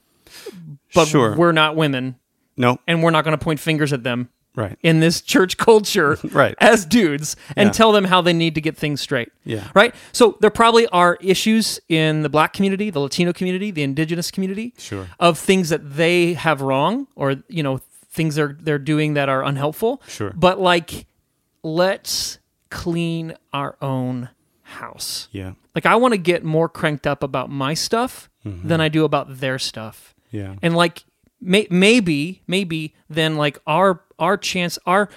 but 0.94 1.06
Sure. 1.08 1.36
we're 1.36 1.52
not 1.52 1.76
women, 1.76 2.16
no 2.56 2.78
and 2.86 3.02
we're 3.02 3.10
not 3.10 3.24
going 3.24 3.36
to 3.36 3.44
point 3.44 3.60
fingers 3.60 3.92
at 3.92 4.02
them 4.04 4.28
right 4.56 4.76
in 4.82 5.00
this 5.00 5.20
church 5.20 5.56
culture 5.56 6.18
Right. 6.32 6.54
as 6.58 6.84
dudes 6.84 7.36
and 7.56 7.68
Yeah. 7.68 7.72
tell 7.72 7.92
them 7.92 8.04
how 8.04 8.20
they 8.20 8.32
need 8.32 8.54
to 8.56 8.60
get 8.60 8.76
things 8.76 9.00
straight. 9.00 9.30
Yeah. 9.44 9.68
Right? 9.74 9.94
So 10.12 10.36
there 10.40 10.50
probably 10.50 10.86
are 10.88 11.16
issues 11.20 11.80
in 11.88 12.22
the 12.22 12.28
black 12.28 12.52
community, 12.52 12.90
the 12.90 13.00
Latino 13.00 13.32
community, 13.32 13.70
the 13.70 13.82
indigenous 13.82 14.30
community 14.30 14.74
Sure. 14.78 15.06
of 15.20 15.38
things 15.38 15.68
that 15.68 15.94
they 15.96 16.34
have 16.34 16.60
wrong 16.62 17.06
or 17.14 17.36
you 17.48 17.62
know 17.62 17.80
things 18.12 18.34
they're 18.34 18.56
they're 18.60 18.78
doing 18.78 19.14
that 19.14 19.28
are 19.28 19.44
unhelpful. 19.44 20.02
Sure. 20.08 20.32
But 20.36 20.58
like 20.60 21.06
let's 21.62 22.38
clean 22.70 23.34
our 23.52 23.76
own 23.82 24.28
house. 24.62 25.28
yeah 25.32 25.52
Like 25.74 25.86
I 25.86 25.96
want 25.96 26.12
to 26.12 26.18
get 26.18 26.44
more 26.44 26.68
cranked 26.68 27.06
up 27.06 27.22
about 27.22 27.50
my 27.50 27.74
stuff 27.74 28.30
mm-hmm. 28.46 28.68
than 28.68 28.80
I 28.80 28.88
do 28.88 29.04
about 29.04 29.38
their 29.40 29.58
stuff 29.58 30.14
yeah 30.30 30.54
and 30.62 30.76
like 30.76 31.02
may, 31.40 31.66
maybe 31.70 32.42
maybe 32.46 32.94
then 33.08 33.36
like 33.36 33.58
our 33.66 34.02
our 34.18 34.36
chance 34.36 34.78
our 34.86 35.08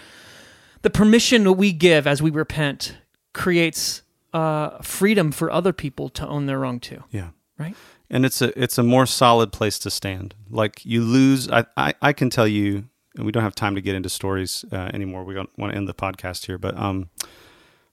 the 0.81 0.89
permission 0.89 1.43
that 1.43 1.53
we 1.53 1.71
give 1.71 2.07
as 2.07 2.21
we 2.21 2.29
repent 2.29 2.97
creates 3.33 4.01
uh 4.33 4.77
freedom 4.81 5.31
for 5.31 5.51
other 5.51 5.73
people 5.73 6.09
to 6.09 6.27
own 6.27 6.45
their 6.45 6.59
wrong 6.59 6.79
too 6.79 7.03
yeah 7.11 7.29
right 7.57 7.75
and 8.13 8.25
it's 8.25 8.41
a 8.43 8.61
it's 8.61 8.77
a 8.77 8.83
more 8.83 9.07
solid 9.07 9.51
place 9.51 9.79
to 9.79 9.89
stand. 9.89 10.35
Like 10.49 10.85
you 10.85 11.01
lose, 11.01 11.49
I 11.49 11.65
I, 11.75 11.93
I 12.01 12.13
can 12.13 12.29
tell 12.29 12.47
you, 12.47 12.87
and 13.17 13.25
we 13.25 13.31
don't 13.31 13.43
have 13.43 13.55
time 13.55 13.73
to 13.73 13.81
get 13.81 13.95
into 13.95 14.07
stories 14.07 14.63
uh, 14.71 14.91
anymore. 14.93 15.23
We 15.23 15.33
don't 15.33 15.49
want 15.57 15.73
to 15.73 15.77
end 15.77 15.89
the 15.89 15.95
podcast 15.95 16.45
here, 16.45 16.59
but 16.59 16.77
um, 16.77 17.09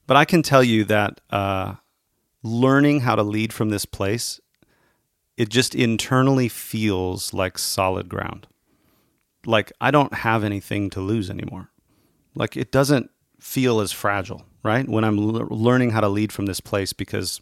but 0.05 0.17
I 0.17 0.25
can 0.25 0.43
tell 0.43 0.63
you 0.63 0.83
that 0.85 1.21
uh, 1.31 1.75
learning 2.43 3.01
how 3.01 3.15
to 3.15 3.23
lead 3.23 3.51
from 3.51 3.69
this 3.69 3.85
place, 3.85 4.39
it 5.41 5.49
just 5.49 5.73
internally 5.73 6.47
feels 6.47 7.33
like 7.33 7.57
solid 7.57 8.07
ground. 8.07 8.47
Like 9.45 9.71
I 9.81 9.89
don't 9.91 10.13
have 10.13 10.43
anything 10.43 10.89
to 10.91 11.01
lose 11.01 11.29
anymore. 11.29 11.69
Like 12.35 12.55
it 12.55 12.71
doesn't 12.71 13.09
feel 13.39 13.79
as 13.81 13.91
fragile, 13.91 14.45
right? 14.63 14.87
When 14.87 15.03
I'm 15.03 15.17
l- 15.17 15.47
learning 15.49 15.91
how 15.91 16.01
to 16.01 16.09
lead 16.09 16.31
from 16.31 16.45
this 16.45 16.61
place 16.61 16.93
because 16.93 17.41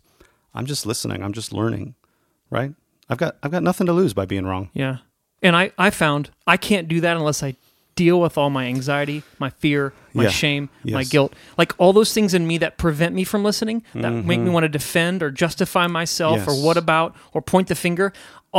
I'm 0.53 0.65
just 0.65 0.85
listening, 0.85 1.21
I'm 1.23 1.33
just 1.33 1.51
learning 1.53 1.95
right? 2.49 2.73
I've 3.09 3.17
got 3.17 3.35
I've 3.43 3.51
got 3.51 3.63
nothing 3.63 3.87
to 3.87 3.93
lose 3.93 4.13
by 4.13 4.25
being 4.25 4.45
wrong. 4.45 4.69
yeah 4.73 4.97
and 5.41 5.55
i 5.55 5.71
i 5.77 5.89
found 5.89 6.29
i 6.45 6.57
can't 6.57 6.87
do 6.87 6.99
that 7.01 7.15
unless 7.17 7.41
i 7.43 7.55
deal 8.03 8.17
with 8.25 8.35
all 8.37 8.49
my 8.59 8.65
anxiety 8.75 9.19
my 9.39 9.49
fear 9.61 9.91
my 10.13 10.23
Yeah. 10.23 10.29
shame 10.41 10.69
my 10.97 11.03
guilt 11.03 11.31
like 11.61 11.71
all 11.77 11.91
those 11.93 12.11
things 12.13 12.33
in 12.33 12.43
me 12.51 12.57
that 12.63 12.77
prevent 12.85 13.13
me 13.19 13.23
from 13.31 13.41
listening 13.43 13.83
that 14.03 14.11
make 14.31 14.39
me 14.39 14.49
want 14.55 14.63
to 14.63 14.69
defend 14.81 15.21
or 15.23 15.29
justify 15.31 15.85
myself 15.87 16.39
or 16.47 16.51
Mm-hmm. 16.51 16.65
What 16.67 16.77
about 16.77 17.09
or 17.33 17.41
point 17.41 17.67
the 17.67 17.75
finger 17.75 18.07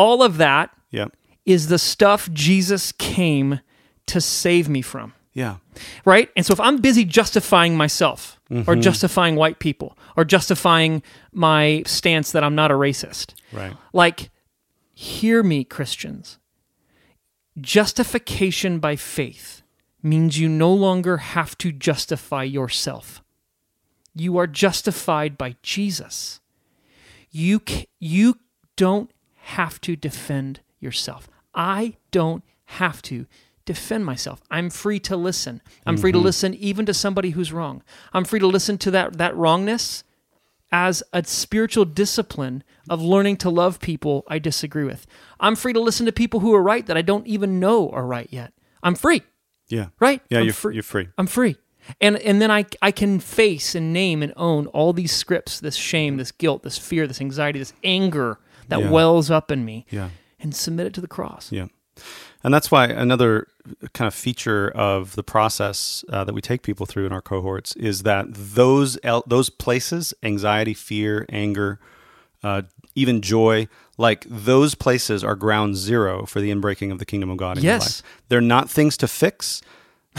all 0.02 0.22
of 0.22 0.36
that 0.36 0.66
Yeah. 0.90 1.08
is 1.46 1.62
the 1.68 1.78
stuff 1.78 2.20
jesus 2.32 2.92
came 2.92 3.60
to 4.12 4.20
save 4.20 4.68
me 4.68 4.82
from 4.82 5.12
Yeah. 5.32 5.56
right? 6.04 6.28
And 6.36 6.44
so 6.46 6.52
if 6.52 6.60
I'm 6.60 6.78
busy 6.88 7.04
justifying 7.20 7.76
myself 7.84 8.20
or 8.50 8.56
Mm-hmm. 8.74 8.80
justifying 8.88 9.34
white 9.36 9.58
people 9.66 9.96
or 10.16 10.24
justifying 10.24 11.02
my 11.32 11.82
stance 11.86 12.32
that 12.32 12.42
I'm 12.46 12.56
not 12.62 12.70
a 12.70 12.74
racist, 12.86 13.26
Right. 13.52 13.72
like, 13.92 14.18
hear 14.92 15.42
me, 15.42 15.62
Christians. 15.64 16.38
Justification 17.60 18.78
by 18.78 18.96
faith 18.96 19.62
means 20.02 20.38
you 20.38 20.48
no 20.48 20.72
longer 20.72 21.18
have 21.18 21.58
to 21.58 21.72
justify 21.72 22.42
yourself. 22.42 23.22
You 24.14 24.38
are 24.38 24.46
justified 24.46 25.36
by 25.36 25.56
Jesus. 25.62 26.40
You 27.30 27.60
you 27.98 28.38
don't 28.76 29.10
have 29.36 29.80
to 29.82 29.96
defend 29.96 30.60
yourself. 30.80 31.28
I 31.54 31.96
don't 32.10 32.42
have 32.64 33.02
to 33.02 33.26
defend 33.64 34.04
myself. 34.04 34.40
I'm 34.50 34.70
free 34.70 34.98
to 35.00 35.16
listen. 35.16 35.60
I'm 35.86 35.96
free 35.96 36.12
to 36.12 36.18
mm-hmm. 36.18 36.24
listen 36.24 36.54
even 36.54 36.86
to 36.86 36.94
somebody 36.94 37.30
who's 37.30 37.52
wrong. 37.52 37.82
I'm 38.12 38.24
free 38.24 38.40
to 38.40 38.46
listen 38.46 38.78
to 38.78 38.90
that 38.92 39.18
that 39.18 39.36
wrongness 39.36 40.02
as 40.72 41.02
a 41.12 41.24
spiritual 41.24 41.84
discipline 41.84 42.62
of 42.88 43.02
learning 43.02 43.36
to 43.38 43.50
love 43.50 43.80
people 43.80 44.24
I 44.28 44.38
disagree 44.38 44.84
with. 44.84 45.06
I'm 45.40 45.56
free 45.56 45.72
to 45.72 45.80
listen 45.80 46.06
to 46.06 46.12
people 46.12 46.40
who 46.40 46.54
are 46.54 46.62
right 46.62 46.86
that 46.86 46.96
I 46.96 47.02
don't 47.02 47.26
even 47.26 47.58
know 47.60 47.88
are 47.90 48.06
right 48.06 48.28
yet. 48.30 48.52
I'm 48.82 48.94
free, 48.94 49.22
Yeah. 49.68 49.86
right? 49.98 50.22
Yeah, 50.30 50.38
I'm 50.40 50.44
you're 50.44 50.54
free. 50.54 50.74
you're 50.74 50.82
free. 50.82 51.08
I'm 51.18 51.26
free. 51.26 51.56
And 52.00 52.16
and 52.18 52.40
then 52.40 52.50
I 52.50 52.66
I 52.82 52.90
can 52.92 53.20
face 53.20 53.74
and 53.74 53.92
name 53.92 54.22
and 54.22 54.32
own 54.36 54.66
all 54.68 54.92
these 54.92 55.12
scripts, 55.12 55.60
this 55.60 55.76
shame, 55.76 56.16
this 56.18 56.30
guilt, 56.32 56.62
this 56.62 56.78
fear, 56.78 57.06
this 57.06 57.20
anxiety, 57.20 57.58
this 57.58 57.72
anger 57.82 58.38
that 58.68 58.80
Yeah. 58.80 58.90
wells 58.90 59.30
up 59.30 59.50
in 59.50 59.64
me 59.64 59.86
Yeah. 59.90 60.10
and 60.38 60.54
submit 60.54 60.86
it 60.86 60.94
to 60.94 61.00
the 61.00 61.08
cross. 61.08 61.50
Yeah. 61.50 61.66
And 62.44 62.54
that's 62.54 62.70
why 62.70 62.86
another 62.86 63.46
kind 63.92 64.06
of 64.08 64.14
feature 64.14 64.70
of 64.70 65.14
the 65.14 65.22
process 65.22 66.04
uh, 66.10 66.24
that 66.24 66.34
we 66.34 66.40
take 66.40 66.62
people 66.62 66.86
through 66.86 67.04
in 67.06 67.12
our 67.12 67.20
cohorts 67.20 67.76
is 67.76 68.02
that 68.04 68.26
those 68.30 68.98
el- 69.02 69.24
those 69.26 69.50
places, 69.50 70.14
anxiety, 70.22 70.72
fear, 70.74 71.26
anger, 71.28 71.78
uh, 72.42 72.62
even 72.94 73.20
joy, 73.20 73.68
like 74.00 74.24
those 74.28 74.74
places 74.74 75.22
are 75.22 75.36
ground 75.36 75.76
zero 75.76 76.24
for 76.26 76.40
the 76.40 76.50
inbreaking 76.50 76.90
of 76.90 76.98
the 76.98 77.04
kingdom 77.04 77.30
of 77.30 77.36
God 77.36 77.58
in 77.58 77.64
your 77.64 77.74
Yes. 77.74 78.02
life. 78.02 78.12
They're 78.28 78.40
not 78.40 78.68
things 78.70 78.96
to 78.98 79.06
fix. 79.08 79.60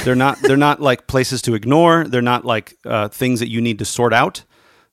They're 0.05 0.15
not. 0.15 0.39
They're 0.41 0.55
not 0.69 0.79
like 0.89 1.07
places 1.07 1.41
to 1.43 1.53
ignore. 1.53 2.05
They're 2.05 2.21
not 2.21 2.45
like 2.45 2.75
uh, 2.85 3.09
things 3.09 3.39
that 3.41 3.49
you 3.49 3.59
need 3.61 3.79
to 3.79 3.85
sort 3.85 4.13
out. 4.13 4.43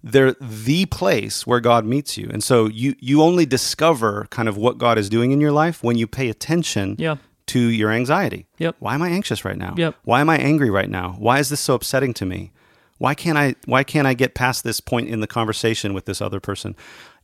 They're 0.02 0.34
the 0.40 0.86
place 0.86 1.46
where 1.46 1.60
God 1.60 1.84
meets 1.84 2.16
you, 2.16 2.28
and 2.32 2.42
so 2.42 2.66
you 2.68 2.94
you 3.00 3.22
only 3.22 3.46
discover 3.46 4.26
kind 4.30 4.48
of 4.48 4.56
what 4.56 4.78
God 4.78 4.96
is 4.98 5.08
doing 5.08 5.32
in 5.32 5.40
your 5.40 5.52
life 5.52 5.82
when 5.84 5.98
you 5.98 6.06
pay 6.06 6.28
attention 6.28 6.94
Yeah. 6.98 7.16
to 7.48 7.58
your 7.60 7.90
anxiety. 7.90 8.46
Yep. 8.58 8.76
Why 8.78 8.94
am 8.94 9.02
I 9.02 9.08
anxious 9.10 9.44
right 9.44 9.56
now? 9.58 9.74
Yep. 9.76 9.94
Why 10.04 10.20
am 10.20 10.30
I 10.30 10.38
angry 10.38 10.70
right 10.70 10.88
now? 10.90 11.16
Why 11.18 11.38
is 11.40 11.48
this 11.48 11.60
so 11.60 11.74
upsetting 11.74 12.14
to 12.14 12.26
me? 12.26 12.52
Why 12.98 13.14
can't 13.14 13.38
I 13.38 13.54
why 13.66 13.82
can't 13.84 14.06
I 14.06 14.14
get 14.14 14.34
past 14.34 14.62
this 14.64 14.80
point 14.80 15.08
in 15.08 15.20
the 15.20 15.26
conversation 15.28 15.94
with 15.94 16.04
this 16.06 16.20
other 16.20 16.40
person? 16.40 16.74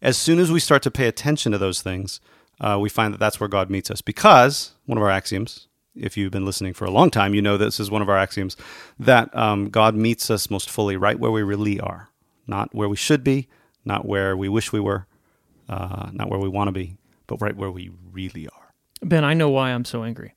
As 0.04 0.18
soon 0.18 0.38
as 0.38 0.52
we 0.52 0.60
start 0.60 0.82
to 0.82 0.90
pay 0.90 1.08
attention 1.08 1.50
to 1.52 1.58
those 1.58 1.80
things, 1.80 2.20
uh, 2.60 2.78
we 2.78 2.90
find 2.90 3.14
that 3.14 3.18
that's 3.18 3.40
where 3.40 3.48
God 3.48 3.70
meets 3.70 3.90
us. 3.90 4.02
Because 4.02 4.72
one 4.84 4.98
of 4.98 5.02
our 5.02 5.10
axioms, 5.10 5.66
if 5.96 6.18
you've 6.18 6.30
been 6.30 6.44
listening 6.44 6.74
for 6.74 6.84
a 6.84 6.90
long 6.90 7.10
time, 7.10 7.34
you 7.34 7.40
know 7.40 7.56
this 7.56 7.80
is 7.80 7.90
one 7.90 8.02
of 8.02 8.10
our 8.10 8.18
axioms 8.18 8.54
that 8.98 9.34
um, 9.34 9.70
God 9.70 9.94
meets 9.94 10.30
us 10.30 10.50
most 10.50 10.68
fully 10.68 10.98
right 10.98 11.18
where 11.18 11.30
we 11.30 11.42
really 11.42 11.80
are, 11.80 12.10
not 12.46 12.74
where 12.74 12.88
we 12.88 12.96
should 12.96 13.24
be, 13.24 13.48
not 13.82 14.04
where 14.04 14.36
we 14.36 14.46
wish 14.46 14.72
we 14.72 14.80
were, 14.80 15.06
uh, 15.70 16.10
not 16.12 16.28
where 16.28 16.38
we 16.38 16.50
want 16.50 16.68
to 16.68 16.72
be, 16.72 16.98
but 17.26 17.40
right 17.40 17.56
where 17.56 17.70
we 17.70 17.90
really 18.12 18.46
are. 18.46 18.74
Ben, 19.02 19.24
I 19.24 19.32
know 19.32 19.48
why 19.48 19.70
I'm 19.70 19.86
so 19.86 20.04
angry. 20.04 20.34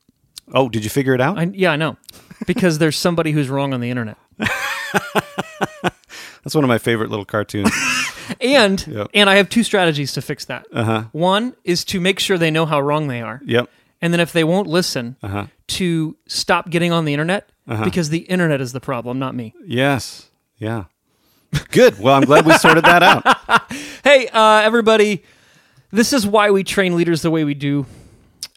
Oh, 0.53 0.69
did 0.69 0.85
you 0.85 0.89
figure 0.89 1.13
it 1.13 1.19
out? 1.19 1.37
I, 1.37 1.51
yeah, 1.53 1.71
I 1.71 1.75
know. 1.75 1.97
Because 2.45 2.77
there's 2.77 2.97
somebody 2.97 3.33
who's 3.33 3.49
wrong 3.49 3.73
on 3.73 3.81
the 3.81 3.89
internet. 3.89 4.17
That's 4.37 6.55
one 6.55 6.63
of 6.63 6.69
my 6.69 6.77
favorite 6.77 7.09
little 7.09 7.25
cartoons. 7.25 7.69
And 8.41 8.85
Yep. 8.87 9.07
and 9.13 9.29
I 9.29 9.35
have 9.35 9.49
two 9.49 9.63
strategies 9.63 10.13
to 10.13 10.21
fix 10.21 10.45
that. 10.45 10.65
Uh-huh. 10.73 11.05
One 11.11 11.55
is 11.63 11.83
to 11.85 11.99
make 11.99 12.19
sure 12.19 12.37
they 12.37 12.51
know 12.51 12.65
how 12.65 12.79
wrong 12.81 13.07
they 13.07 13.21
are. 13.21 13.41
yep. 13.45 13.69
And 14.01 14.13
then 14.13 14.19
if 14.19 14.31
they 14.31 14.43
won't 14.43 14.67
listen, 14.67 15.15
Uh-huh. 15.23 15.47
to 15.67 16.15
stop 16.27 16.69
getting 16.69 16.91
on 16.91 17.05
the 17.05 17.13
internet 17.13 17.49
because 17.83 18.09
the 18.09 18.19
internet 18.19 18.61
is 18.61 18.71
the 18.71 18.79
problem, 18.79 19.19
not 19.19 19.35
me. 19.35 19.53
Yes. 19.65 20.29
Yeah. 20.57 20.85
Good. 21.71 21.99
Well, 21.99 22.13
I'm 22.15 22.23
glad 22.23 22.45
we 22.45 22.53
sorted 22.57 22.85
that 22.85 23.03
out. 23.03 23.23
Hey, 24.03 24.27
uh, 24.29 24.61
everybody, 24.63 25.23
this 25.91 26.13
is 26.13 26.25
why 26.25 26.49
we 26.51 26.63
train 26.63 26.95
leaders 26.95 27.21
the 27.23 27.31
way 27.31 27.43
we 27.43 27.53
do. 27.53 27.85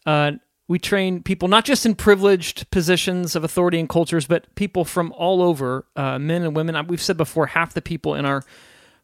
Uh, 0.06 0.32
we 0.68 0.78
train 0.78 1.22
people 1.24 1.48
not 1.48 1.64
just 1.64 1.84
in 1.84 1.96
privileged 1.96 2.70
positions 2.70 3.34
of 3.34 3.42
authority 3.42 3.80
and 3.80 3.88
cultures, 3.88 4.26
but 4.26 4.54
people 4.54 4.84
from 4.84 5.12
all 5.16 5.42
over, 5.42 5.86
uh, 5.96 6.18
men 6.20 6.42
and 6.44 6.54
women. 6.54 6.86
We've 6.86 7.02
said 7.02 7.16
before, 7.16 7.46
half 7.46 7.74
the 7.74 7.82
people 7.82 8.14
in 8.14 8.24
our 8.24 8.44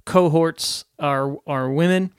cohorts 0.07 0.87
are 0.99 1.37
are 1.47 1.71
women. 1.71 2.12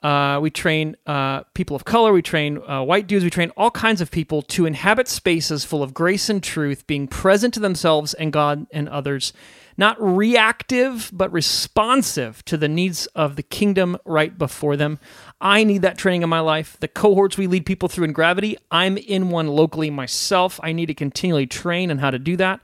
Uh, 0.00 0.38
we 0.40 0.48
train 0.48 0.96
uh, 1.06 1.42
people 1.54 1.74
of 1.74 1.84
color. 1.84 2.12
We 2.12 2.22
train 2.22 2.58
uh, 2.68 2.84
white 2.84 3.08
dudes. 3.08 3.24
We 3.24 3.30
train 3.30 3.50
all 3.56 3.72
kinds 3.72 4.00
of 4.00 4.12
people 4.12 4.42
to 4.42 4.64
inhabit 4.64 5.08
spaces 5.08 5.64
full 5.64 5.82
of 5.82 5.92
grace 5.92 6.28
and 6.28 6.40
truth, 6.40 6.86
being 6.86 7.08
present 7.08 7.52
to 7.54 7.60
themselves 7.60 8.14
and 8.14 8.32
God 8.32 8.68
and 8.70 8.88
others, 8.88 9.32
not 9.76 9.96
reactive, 10.00 11.10
but 11.12 11.32
responsive 11.32 12.44
to 12.44 12.56
the 12.56 12.68
needs 12.68 13.06
of 13.06 13.34
the 13.34 13.42
kingdom 13.42 13.96
right 14.04 14.38
before 14.38 14.76
them. 14.76 15.00
I 15.40 15.64
need 15.64 15.82
that 15.82 15.98
training 15.98 16.22
in 16.22 16.28
my 16.28 16.40
life. 16.40 16.76
The 16.78 16.88
cohorts 16.88 17.36
we 17.36 17.48
lead 17.48 17.66
people 17.66 17.88
through 17.88 18.04
in 18.04 18.12
gravity, 18.12 18.56
I'm 18.70 18.98
in 18.98 19.30
one 19.30 19.48
locally 19.48 19.90
myself. 19.90 20.60
I 20.62 20.72
need 20.72 20.86
to 20.86 20.94
continually 20.94 21.48
train 21.48 21.90
on 21.90 21.98
how 21.98 22.12
to 22.12 22.20
do 22.20 22.36
that. 22.36 22.60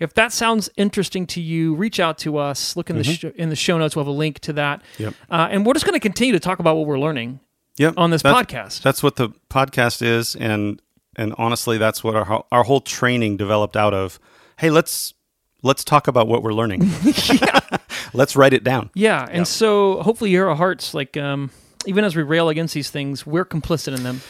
If 0.00 0.14
that 0.14 0.32
sounds 0.32 0.68
interesting 0.76 1.26
to 1.28 1.40
you, 1.40 1.74
reach 1.74 2.00
out 2.00 2.18
to 2.18 2.36
us. 2.38 2.76
Look 2.76 2.90
in 2.90 2.96
the 2.98 3.04
sh- 3.04 3.24
in 3.36 3.48
the 3.50 3.56
show 3.56 3.78
notes. 3.78 3.94
We'll 3.96 4.04
have 4.04 4.08
a 4.12 4.16
link 4.16 4.38
to 4.40 4.52
that. 4.54 4.82
Yep. 4.98 5.14
Uh, 5.30 5.48
and 5.50 5.64
we're 5.64 5.74
just 5.74 5.84
going 5.84 5.94
to 5.94 6.00
continue 6.00 6.32
to 6.32 6.40
talk 6.40 6.58
about 6.58 6.76
what 6.76 6.86
we're 6.86 6.98
learning. 6.98 7.40
Yep. 7.76 7.94
On 7.96 8.10
this 8.10 8.22
That- 8.22 8.34
podcast. 8.34 8.82
That's 8.82 9.02
what 9.02 9.16
the 9.16 9.30
podcast 9.50 10.02
is, 10.02 10.36
and 10.36 10.80
and 11.16 11.34
honestly, 11.38 11.78
that's 11.78 12.02
what 12.04 12.14
our 12.14 12.44
our 12.50 12.62
whole 12.64 12.80
training 12.80 13.36
developed 13.36 13.76
out 13.76 13.94
of. 13.94 14.18
Hey, 14.58 14.70
let's 14.70 15.14
let's 15.62 15.82
talk 15.84 16.06
about 16.08 16.28
what 16.28 16.42
we're 16.42 16.52
learning. 16.52 16.88
let's 18.12 18.36
write 18.36 18.52
it 18.52 18.64
down. 18.64 18.90
Yeah, 18.94 19.26
and 19.30 19.46
so 19.46 20.02
hopefully 20.02 20.30
your 20.30 20.54
hearts, 20.54 20.94
like 20.94 21.16
um, 21.16 21.50
even 21.86 22.04
as 22.04 22.14
we 22.16 22.22
rail 22.22 22.48
against 22.48 22.74
these 22.74 22.90
things, 22.90 23.26
we're 23.26 23.44
complicit 23.44 23.96
in 23.96 24.02
them, 24.04 24.20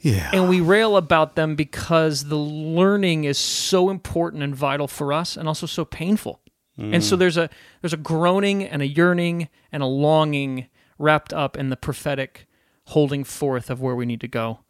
Yeah. 0.00 0.30
and 0.32 0.48
we 0.48 0.60
rail 0.60 0.96
about 0.96 1.36
them 1.36 1.56
because 1.56 2.24
the 2.24 2.36
learning 2.36 3.24
is 3.24 3.38
so 3.38 3.90
important 3.90 4.42
and 4.42 4.54
vital 4.54 4.88
for 4.88 5.12
us, 5.12 5.36
and 5.36 5.46
also 5.46 5.66
so 5.66 5.84
painful. 5.84 6.40
And 6.80 7.04
so 7.04 7.14
mm. 7.14 7.18
there's 7.18 7.36
a 7.36 7.50
there's 7.82 7.92
a 7.92 7.98
groaning 7.98 8.64
and 8.64 8.80
a 8.80 8.86
yearning 8.86 9.48
and 9.70 9.82
a 9.82 9.86
longing 9.86 10.68
wrapped 10.98 11.32
up 11.32 11.56
in 11.56 11.68
the 11.68 11.76
prophetic 11.76 12.46
holding 12.86 13.22
forth 13.22 13.70
of 13.70 13.80
where 13.80 13.94
we 13.94 14.06
need 14.06 14.20
to 14.22 14.28
go. 14.28 14.60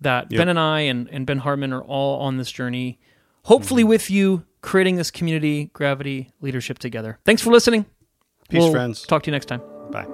That 0.00 0.30
Ben 0.30 0.48
and 0.48 0.58
I 0.58 0.80
and, 0.80 1.08
and 1.10 1.26
Ben 1.26 1.38
Hartman 1.38 1.72
are 1.72 1.82
all 1.82 2.20
on 2.22 2.38
this 2.38 2.50
journey, 2.50 2.98
hopefully 3.44 3.82
mm-hmm. 3.82 3.90
with 3.90 4.10
you, 4.10 4.44
creating 4.62 4.96
this 4.96 5.10
community, 5.10 5.70
gravity, 5.72 6.32
leadership 6.40 6.78
together. 6.78 7.18
Thanks 7.24 7.42
for 7.42 7.50
listening. 7.50 7.84
Peace, 8.48 8.62
We'll 8.62 8.72
friends. 8.72 9.02
Talk 9.02 9.22
to 9.24 9.30
you 9.30 9.32
next 9.32 9.46
time. 9.46 9.62
Bye. 9.90 10.06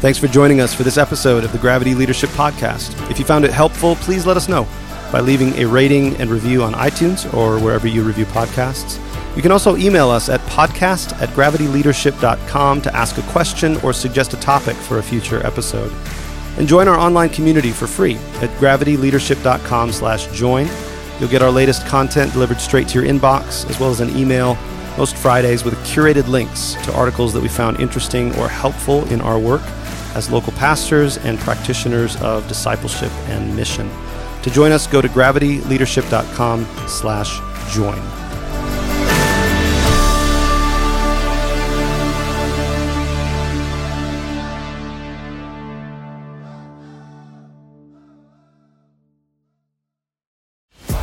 Thanks 0.00 0.16
for 0.16 0.28
joining 0.28 0.60
us 0.60 0.72
for 0.72 0.84
this 0.84 0.96
episode 0.96 1.42
of 1.42 1.50
the 1.50 1.58
Gravity 1.58 1.92
Leadership 1.92 2.30
Podcast. 2.30 3.10
If 3.10 3.18
you 3.18 3.24
found 3.24 3.44
it 3.44 3.50
helpful, 3.50 3.96
please 3.96 4.26
let 4.26 4.36
us 4.36 4.48
know 4.48 4.64
by 5.10 5.18
leaving 5.18 5.52
a 5.54 5.64
rating 5.66 6.14
and 6.18 6.30
review 6.30 6.62
on 6.62 6.72
iTunes 6.74 7.26
or 7.34 7.58
wherever 7.58 7.88
you 7.88 8.04
review 8.04 8.24
podcasts. 8.26 9.04
You 9.34 9.42
can 9.42 9.50
also 9.50 9.76
email 9.76 10.08
us 10.08 10.28
at 10.28 10.38
podcast 10.42 11.20
at 11.20 11.30
gravityleadership.com 11.30 12.80
to 12.82 12.94
ask 12.94 13.18
a 13.18 13.22
question 13.22 13.76
or 13.78 13.92
suggest 13.92 14.32
a 14.34 14.36
topic 14.36 14.76
for 14.76 14.98
a 14.98 15.02
future 15.02 15.44
episode. 15.44 15.92
And 16.58 16.68
join 16.68 16.86
our 16.86 16.96
online 16.96 17.30
community 17.30 17.72
for 17.72 17.88
free 17.88 18.14
at 18.40 18.50
gravityleadership.com 18.60 19.90
slash 19.90 20.28
join. 20.28 20.68
You'll 21.18 21.28
get 21.28 21.42
our 21.42 21.50
latest 21.50 21.88
content 21.88 22.34
delivered 22.34 22.60
straight 22.60 22.86
to 22.88 23.02
your 23.02 23.12
inbox, 23.12 23.68
as 23.68 23.80
well 23.80 23.90
as 23.90 23.98
an 23.98 24.16
email 24.16 24.56
most 24.96 25.16
Fridays 25.16 25.64
with 25.64 25.74
curated 25.78 26.28
links 26.28 26.74
to 26.84 26.94
articles 26.94 27.32
that 27.32 27.42
we 27.42 27.48
found 27.48 27.80
interesting 27.80 28.32
or 28.36 28.48
helpful 28.48 29.04
in 29.12 29.20
our 29.20 29.40
work 29.40 29.62
as 30.14 30.30
local 30.30 30.52
pastors 30.54 31.18
and 31.18 31.38
practitioners 31.38 32.16
of 32.22 32.46
discipleship 32.48 33.12
and 33.28 33.54
mission. 33.54 33.90
To 34.42 34.50
join 34.50 34.72
us, 34.72 34.86
go 34.86 35.00
to 35.00 35.08
gravityleadership.com 35.08 36.66
slash 36.86 37.40
join. 37.74 38.27